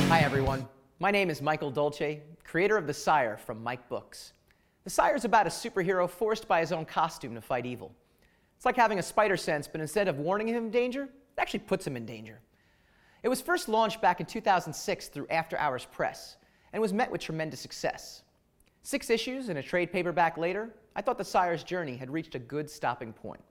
[0.08, 0.66] Hi, everyone.
[1.00, 4.32] My name is Michael Dolce, creator of The Sire from Mike Books.
[4.84, 7.96] The Sire is about a superhero forced by his own costume to fight evil.
[8.58, 11.62] It's like having a spider sense, but instead of warning him of danger, it actually
[11.62, 12.40] puts him in danger.
[13.24, 16.36] It was first launched back in 2006 through After Hours Press
[16.74, 18.24] and was met with tremendous success.
[18.82, 22.40] Six issues and a trade paperback later, I thought The Sire's journey had reached a
[22.40, 23.42] good stopping point.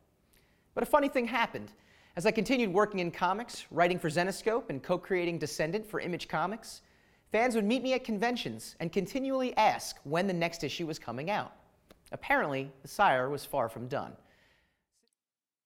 [0.74, 1.72] But a funny thing happened.
[2.16, 6.28] As I continued working in comics, writing for Zenescope, and co creating Descendant for Image
[6.28, 6.82] Comics,
[7.32, 11.30] fans would meet me at conventions and continually ask when the next issue was coming
[11.30, 11.52] out.
[12.12, 14.12] Apparently, The Sire was far from done.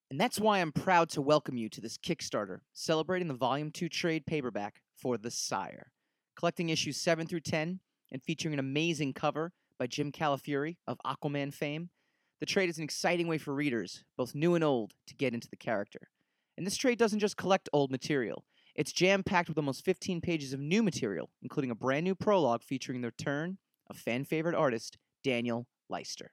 [0.09, 3.89] And that's why I'm proud to welcome you to this Kickstarter celebrating the Volume 2
[3.89, 5.91] trade paperback for The Sire,
[6.37, 7.81] collecting issues 7 through 10
[8.13, 11.91] and featuring an amazing cover by Jim Calafiore of Aquaman fame.
[12.39, 15.49] The trade is an exciting way for readers, both new and old, to get into
[15.49, 16.11] the character.
[16.57, 18.45] And this trade doesn't just collect old material,
[18.77, 22.63] it's jam packed with almost 15 pages of new material, including a brand new prologue
[22.63, 23.59] featuring the return
[23.89, 26.31] of fan favorite artist Daniel Leister.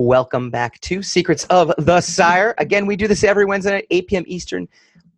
[0.00, 2.54] Welcome back to Secrets of the Sire.
[2.56, 4.24] Again, we do this every Wednesday at 8 p.m.
[4.26, 4.66] Eastern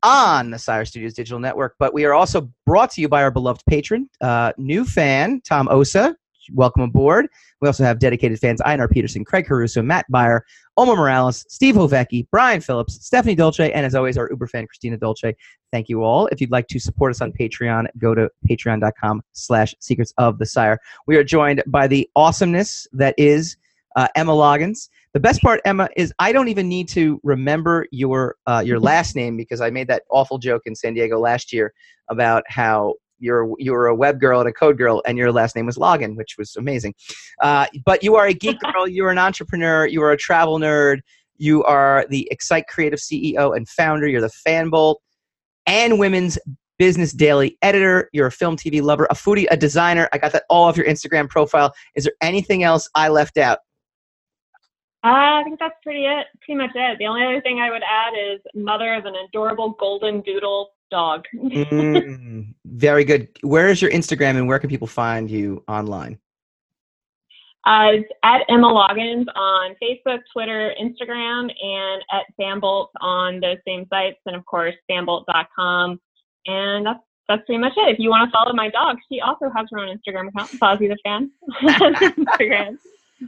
[0.02, 1.76] on the Sire Studios Digital Network.
[1.78, 5.68] But we are also brought to you by our beloved patron, uh, new fan, Tom
[5.68, 6.16] Osa.
[6.52, 7.28] Welcome aboard.
[7.60, 10.40] We also have dedicated fans Einar Peterson, Craig Caruso, Matt Byer,
[10.76, 14.96] Omar Morales, Steve Hovecki, Brian Phillips, Stephanie Dolce, and as always, our Uber fan, Christina
[14.96, 15.36] Dolce.
[15.70, 16.26] Thank you all.
[16.32, 20.46] If you'd like to support us on Patreon, go to patreon.com slash secrets of the
[20.46, 20.80] sire.
[21.06, 23.56] We are joined by the awesomeness that is
[23.96, 24.88] uh, Emma Loggins.
[25.14, 29.14] The best part, Emma, is I don't even need to remember your uh, your last
[29.16, 31.72] name because I made that awful joke in San Diego last year
[32.08, 35.54] about how you're you were a web girl and a code girl, and your last
[35.56, 36.94] name was Loggin, which was amazing.
[37.40, 38.86] Uh, but you are a geek girl.
[38.86, 39.86] You are an entrepreneur.
[39.86, 41.00] You are a travel nerd.
[41.36, 44.06] You are the Excite Creative CEO and founder.
[44.06, 44.96] You're the Fanbolt
[45.66, 46.38] and Women's
[46.78, 48.08] Business Daily editor.
[48.12, 50.08] You're a film, TV lover, a foodie, a designer.
[50.12, 51.72] I got that all off your Instagram profile.
[51.94, 53.60] Is there anything else I left out?
[55.04, 56.26] Uh, I think that's pretty it.
[56.44, 56.98] Pretty much it.
[56.98, 61.24] The only other thing I would add is mother of an adorable golden doodle dog.
[61.34, 63.28] Mm, very good.
[63.42, 66.18] Where is your Instagram and where can people find you online?
[67.64, 73.86] Uh, it's at Emma Loggins on Facebook, Twitter, Instagram, and at Fanbolt on those same
[73.88, 76.00] sites, and of course fanbolt.com.
[76.46, 77.94] And that's that's pretty much it.
[77.94, 80.88] If you want to follow my dog, she also has her own Instagram account, Fozzie
[80.88, 81.30] the Fan.
[81.62, 82.78] Instagram.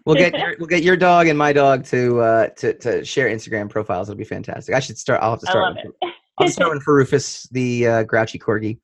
[0.06, 3.28] We'll get your, we'll get your dog and my dog to uh, to to share
[3.28, 4.08] Instagram profiles.
[4.08, 4.74] It'll be fantastic.
[4.74, 5.20] I should start.
[5.22, 5.64] I'll have to I start.
[5.64, 6.14] love with- it.
[6.38, 8.78] I'll start for Rufus, the uh, grouchy corgi,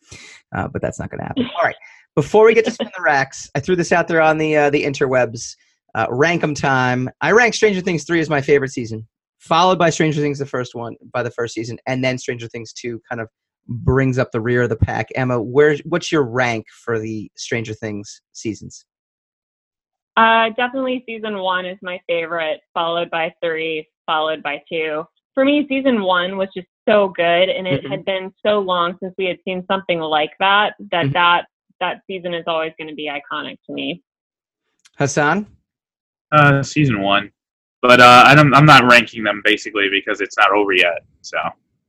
[0.56, 1.50] uh, but that's not going to happen.
[1.56, 1.74] All right.
[2.14, 4.70] Before we get to spin the racks, I threw this out there on the uh,
[4.70, 5.54] the interwebs.
[5.96, 7.11] Uh, rank 'em time.
[7.20, 9.08] I rank Stranger Things three as my favorite season,
[9.38, 12.72] followed by Stranger Things the first one by the first season, and then Stranger Things
[12.72, 13.28] two kind of
[13.66, 15.08] brings up the rear of the pack.
[15.16, 18.84] Emma, where what's your rank for the Stranger Things seasons?
[20.16, 25.04] Uh, definitely season one is my favorite, followed by three, followed by two.
[25.34, 27.90] For me, season one was just so good, and it Mhm.
[27.90, 31.12] had been so long since we had seen something like that that Mhm.
[31.12, 31.46] that
[31.78, 34.02] that season is always going to be iconic to me.
[34.98, 35.46] Hassan.
[36.30, 37.32] Uh, season one,
[37.80, 41.02] but uh, I don't, I'm not ranking them basically because it's not over yet.
[41.22, 41.38] So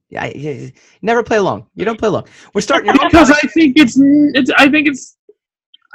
[0.09, 1.67] Yeah, I- yeah, you never play along.
[1.76, 2.26] You don't play along.
[2.53, 2.91] We're starting.
[3.03, 5.17] because I think it's, it's I think it's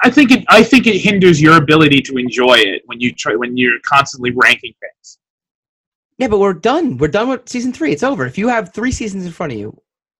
[0.02, 3.34] I think it I think it hinders your ability to enjoy it when you try
[3.34, 5.18] when you're constantly ranking things.
[6.18, 6.96] Yeah, but we're done.
[6.96, 7.92] We're done with season three.
[7.92, 8.26] It's over.
[8.26, 9.78] If you have three seasons in front of you,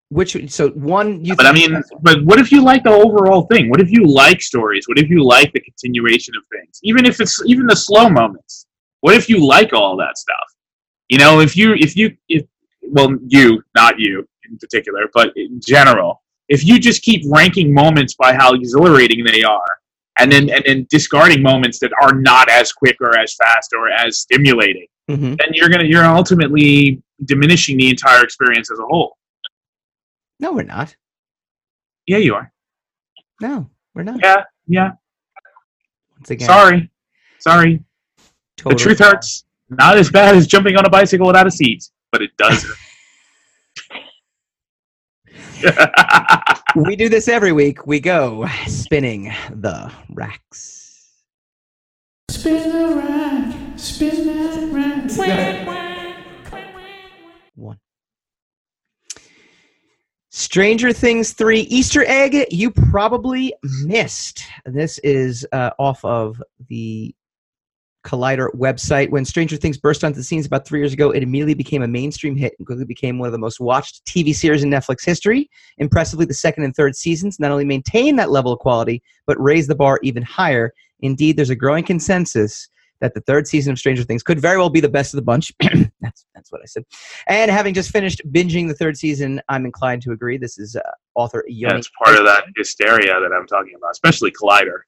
[0.09, 1.35] which so one you.
[1.35, 3.69] But I mean, but what if you like the overall thing?
[3.69, 4.87] What if you like stories?
[4.87, 6.79] What if you like the continuation of things?
[6.83, 8.65] Even if it's even the slow moments.
[9.01, 10.55] What if you like all that stuff?
[11.09, 12.45] You know, if you if you if
[12.81, 18.15] well you not you in particular, but in general, if you just keep ranking moments
[18.15, 19.65] by how exhilarating they are,
[20.19, 23.89] and then and then discarding moments that are not as quick or as fast or
[23.89, 25.37] as stimulating, Mhm.
[25.37, 29.17] then you're gonna you're ultimately diminishing the entire experience as a whole.
[30.39, 30.95] No, we're not.
[32.05, 32.51] Yeah, you are.
[33.41, 34.19] No, we're not.
[34.21, 34.91] Yeah, yeah.
[36.15, 36.89] Once again, Sorry,
[37.39, 37.83] sorry.
[38.55, 39.43] total- The truth hurts.
[39.69, 42.65] Not as bad as jumping on a bicycle without a seat, but it does.
[45.61, 46.57] Hurt.
[46.75, 47.87] We do this every week.
[47.87, 51.23] We go spinning the racks.
[52.29, 55.87] Spin the rack, spin that rack.
[57.55, 57.79] One.
[60.29, 64.43] Stranger Things 3 Easter egg you probably missed.
[64.65, 67.15] This is uh, off of the
[68.07, 69.09] Collider website.
[69.09, 71.87] When Stranger Things burst onto the scenes about three years ago, it immediately became a
[71.87, 75.49] mainstream hit and quickly became one of the most watched TV series in Netflix history.
[75.77, 79.69] Impressively, the second and third seasons not only maintained that level of quality, but raised
[79.69, 80.71] the bar even higher.
[81.01, 82.69] Indeed, there's a growing consensus
[83.01, 85.23] that the third season of Stranger Things could very well be the best of the
[85.23, 85.51] bunch.
[86.01, 86.83] that's that's what I said.
[87.27, 90.37] And having just finished binging the third season, I'm inclined to agree.
[90.37, 90.81] This is uh,
[91.13, 91.77] author Yoni.
[91.77, 94.79] it's part of that hysteria that I'm talking about, especially Collider.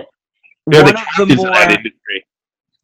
[0.66, 2.26] They're One the of the of more industry.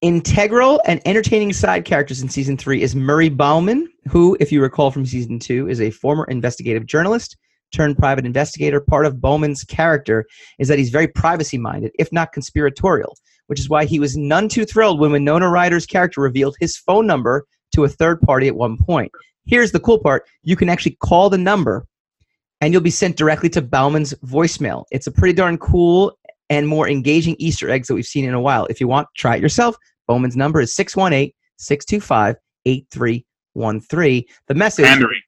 [0.03, 4.91] Integral and entertaining side characters in season three is Murray Bauman, who, if you recall
[4.91, 7.37] from season two, is a former investigative journalist
[7.72, 8.80] turned private investigator.
[8.80, 10.26] Part of Bauman's character
[10.59, 13.16] is that he's very privacy minded, if not conspiratorial,
[13.47, 17.07] which is why he was none too thrilled when Winona Ryder's character revealed his phone
[17.07, 19.11] number to a third party at one point.
[19.47, 21.87] Here's the cool part you can actually call the number
[22.61, 24.85] and you'll be sent directly to Bauman's voicemail.
[24.93, 26.16] It's a pretty darn cool
[26.53, 28.66] and more engaging Easter eggs that we've seen in a while.
[28.66, 29.74] If you want, try it yourself.
[30.07, 32.36] Bauman's number is 618 625
[32.66, 34.24] 8313.
[34.48, 34.84] The message.
[34.84, 35.22] Pandering.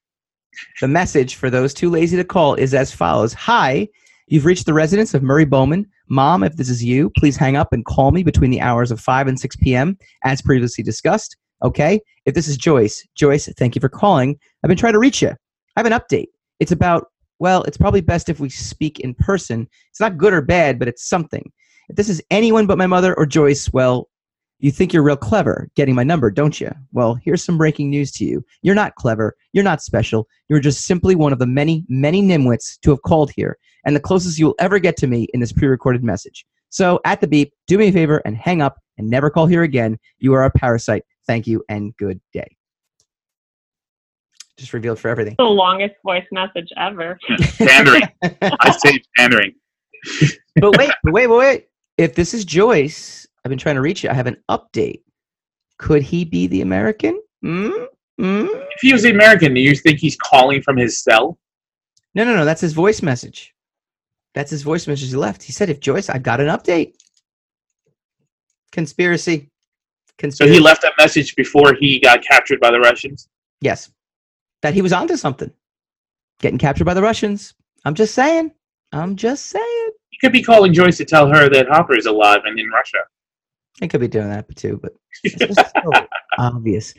[0.81, 3.87] The message for those too lazy to call is as follows Hi,
[4.27, 5.87] you've reached the residence of Murray Bauman.
[6.09, 9.01] Mom, if this is you, please hang up and call me between the hours of
[9.01, 11.35] 5 and 6 p.m., as previously discussed.
[11.63, 11.99] Okay?
[12.25, 14.37] If this is Joyce, Joyce, thank you for calling.
[14.63, 15.29] I've been trying to reach you.
[15.29, 16.27] I have an update.
[16.59, 17.07] It's about,
[17.45, 19.69] well, it's probably best if we speak in person.
[19.91, 21.51] It's not good or bad, but it's something.
[21.89, 24.09] If this is anyone but my mother or Joyce, well,
[24.57, 26.71] you think you're real clever getting my number, don't you?
[26.91, 28.43] Well, here's some breaking news to you.
[28.63, 29.35] You're not clever.
[29.53, 30.27] You're not special.
[30.49, 33.99] You're just simply one of the many, many nimwits to have called here, and the
[33.99, 36.47] closest you'll ever get to me in this pre recorded message.
[36.69, 39.61] So, at the beep, do me a favor and hang up and never call here
[39.61, 39.99] again.
[40.17, 41.03] You are a parasite.
[41.27, 42.57] Thank you and good day.
[44.57, 45.35] Just revealed for everything.
[45.37, 47.17] the longest voice message ever.
[47.57, 48.03] Pandering.
[48.41, 49.53] I say pandering.
[50.55, 51.67] but wait, but wait, but wait.
[51.97, 54.09] If this is Joyce, I've been trying to reach you.
[54.09, 55.01] I have an update.
[55.77, 57.21] Could he be the American?
[57.43, 57.87] Mm?
[58.19, 58.47] Mm?
[58.49, 61.37] If he was the American, do you think he's calling from his cell?
[62.13, 62.45] No, no, no.
[62.45, 63.53] That's his voice message.
[64.35, 65.43] That's his voice message he left.
[65.43, 66.93] He said, "If Joyce, I've got an update."
[68.71, 69.49] Conspiracy.
[70.17, 70.37] Conspiracy.
[70.37, 70.53] So Conspiracy.
[70.53, 73.27] he left that message before he got captured by the Russians.
[73.61, 73.89] yes,
[74.65, 75.51] that he was onto something.
[76.39, 77.53] Getting captured by the Russians.
[77.85, 78.51] I'm just saying.
[78.93, 79.89] I'm just saying.
[80.09, 82.97] He could be calling Joyce to tell her that Hopper is alive and in Russia.
[83.83, 84.93] I could be doing that too, but
[85.23, 85.91] it's just so
[86.39, 86.95] obvious.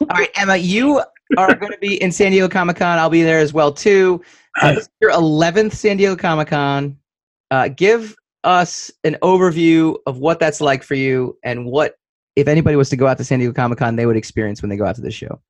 [0.00, 1.02] All right, Emma, you
[1.36, 3.00] are going to be in San Diego Comic Con.
[3.00, 4.22] I'll be there as well too.
[4.62, 6.96] Uh, your 11th San Diego Comic Con.
[7.50, 8.14] Uh, give
[8.44, 11.96] us an overview of what that's like for you and what,
[12.36, 14.68] if anybody was to go out to San Diego Comic Con, they would experience when
[14.68, 15.40] they go out to this show.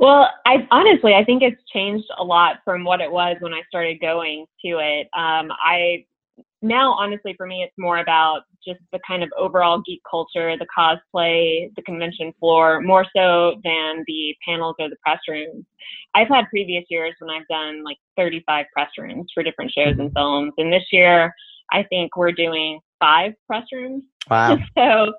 [0.00, 3.60] Well, I honestly, I think it's changed a lot from what it was when I
[3.68, 5.08] started going to it.
[5.14, 6.06] Um, I
[6.62, 10.66] now, honestly, for me, it's more about just the kind of overall geek culture, the
[10.74, 15.66] cosplay, the convention floor, more so than the panels or the press rooms.
[16.14, 20.10] I've had previous years when I've done like 35 press rooms for different shows and
[20.14, 21.34] films, and this year
[21.72, 24.02] I think we're doing five press rooms.
[24.30, 24.56] Wow.
[24.78, 25.12] so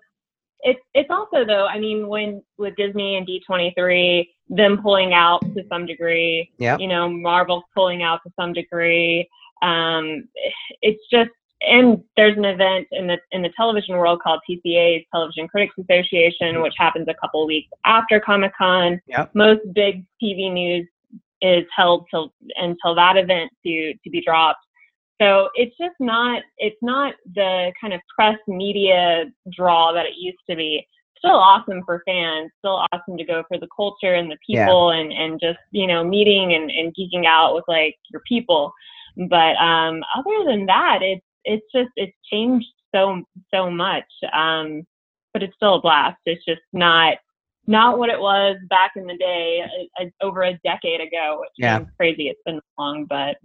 [0.63, 5.64] it's it's also though i mean when with disney and d23 them pulling out to
[5.70, 6.80] some degree Yep.
[6.80, 9.28] you know marvel pulling out to some degree
[9.62, 10.28] um
[10.82, 11.32] it's just
[11.62, 16.62] and there's an event in the in the television world called TCA's Television Critics Association,
[16.62, 18.99] which happens a couple weeks after Comic Con.
[19.08, 19.32] Yep.
[19.36, 20.88] Most big TV news
[21.41, 24.66] is held till until that event to to be dropped.
[25.22, 29.26] So it's just not it's not the kind of press media
[29.56, 30.86] draw that it used to be.
[31.24, 34.65] Still awesome for fans, still awesome to go for the culture and the Yeah.
[34.65, 38.74] people and, and just, you know, meeting and, and geeking out with like your people.
[39.30, 43.22] But um other than that it's it's just it's changed so
[43.53, 44.05] so much.
[44.34, 44.82] Um
[45.34, 46.17] but it's still a blast.
[46.26, 47.17] It's just not
[47.67, 49.63] not what it was back in the day,
[49.99, 51.78] uh, uh, over a decade ago, which Yeah.
[51.78, 52.30] seems crazy.
[52.30, 53.38] It's been long, but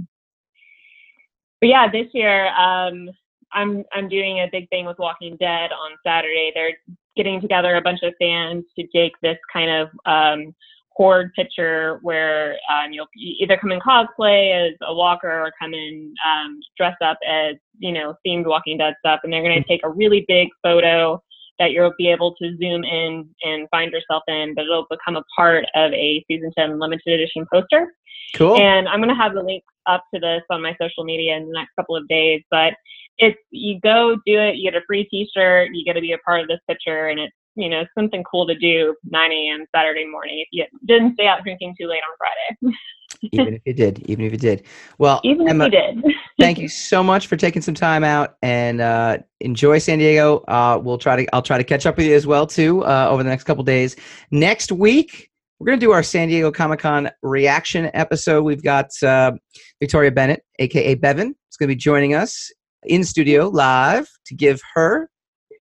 [1.60, 3.10] but yeah, this year um,
[3.52, 6.52] I'm I'm doing a big thing with Walking Dead on Saturday.
[6.54, 6.76] They're
[7.16, 10.54] getting together a bunch of fans to take this kind of um,
[10.90, 16.14] horde picture where um, you'll either come in cosplay as a walker or come in
[16.26, 19.82] um, dressed up as you know themed Walking Dead stuff, and they're going to take
[19.84, 21.22] a really big photo
[21.58, 25.24] that you'll be able to zoom in and find yourself in, but it'll become a
[25.34, 27.92] part of a season 10 limited edition poster.
[28.34, 28.60] Cool.
[28.60, 31.46] And I'm going to have the link up to this on my social media in
[31.46, 32.42] the next couple of days.
[32.50, 32.74] But
[33.18, 36.18] it's you go do it, you get a free T-shirt, you get to be a
[36.18, 39.64] part of this picture, and it's you know something cool to do 9 a.m.
[39.74, 42.76] Saturday morning if you didn't stay out drinking too late on Friday.
[43.32, 44.64] even if you did, even if you did.
[44.98, 46.14] Well, Even Emma, if you did.
[46.40, 50.38] thank you so much for taking some time out and uh, enjoy San Diego.
[50.48, 53.08] Uh, we'll try to I'll try to catch up with you as well too uh,
[53.10, 53.96] over the next couple days.
[54.30, 58.42] Next week we're gonna do our San Diego Comic Con reaction episode.
[58.42, 59.32] We've got uh,
[59.80, 62.50] Victoria Bennett, aka Bevan, is gonna be joining us
[62.84, 65.10] in studio live to give her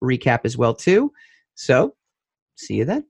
[0.03, 1.13] recap as well too.
[1.55, 1.95] So
[2.57, 3.05] see you then.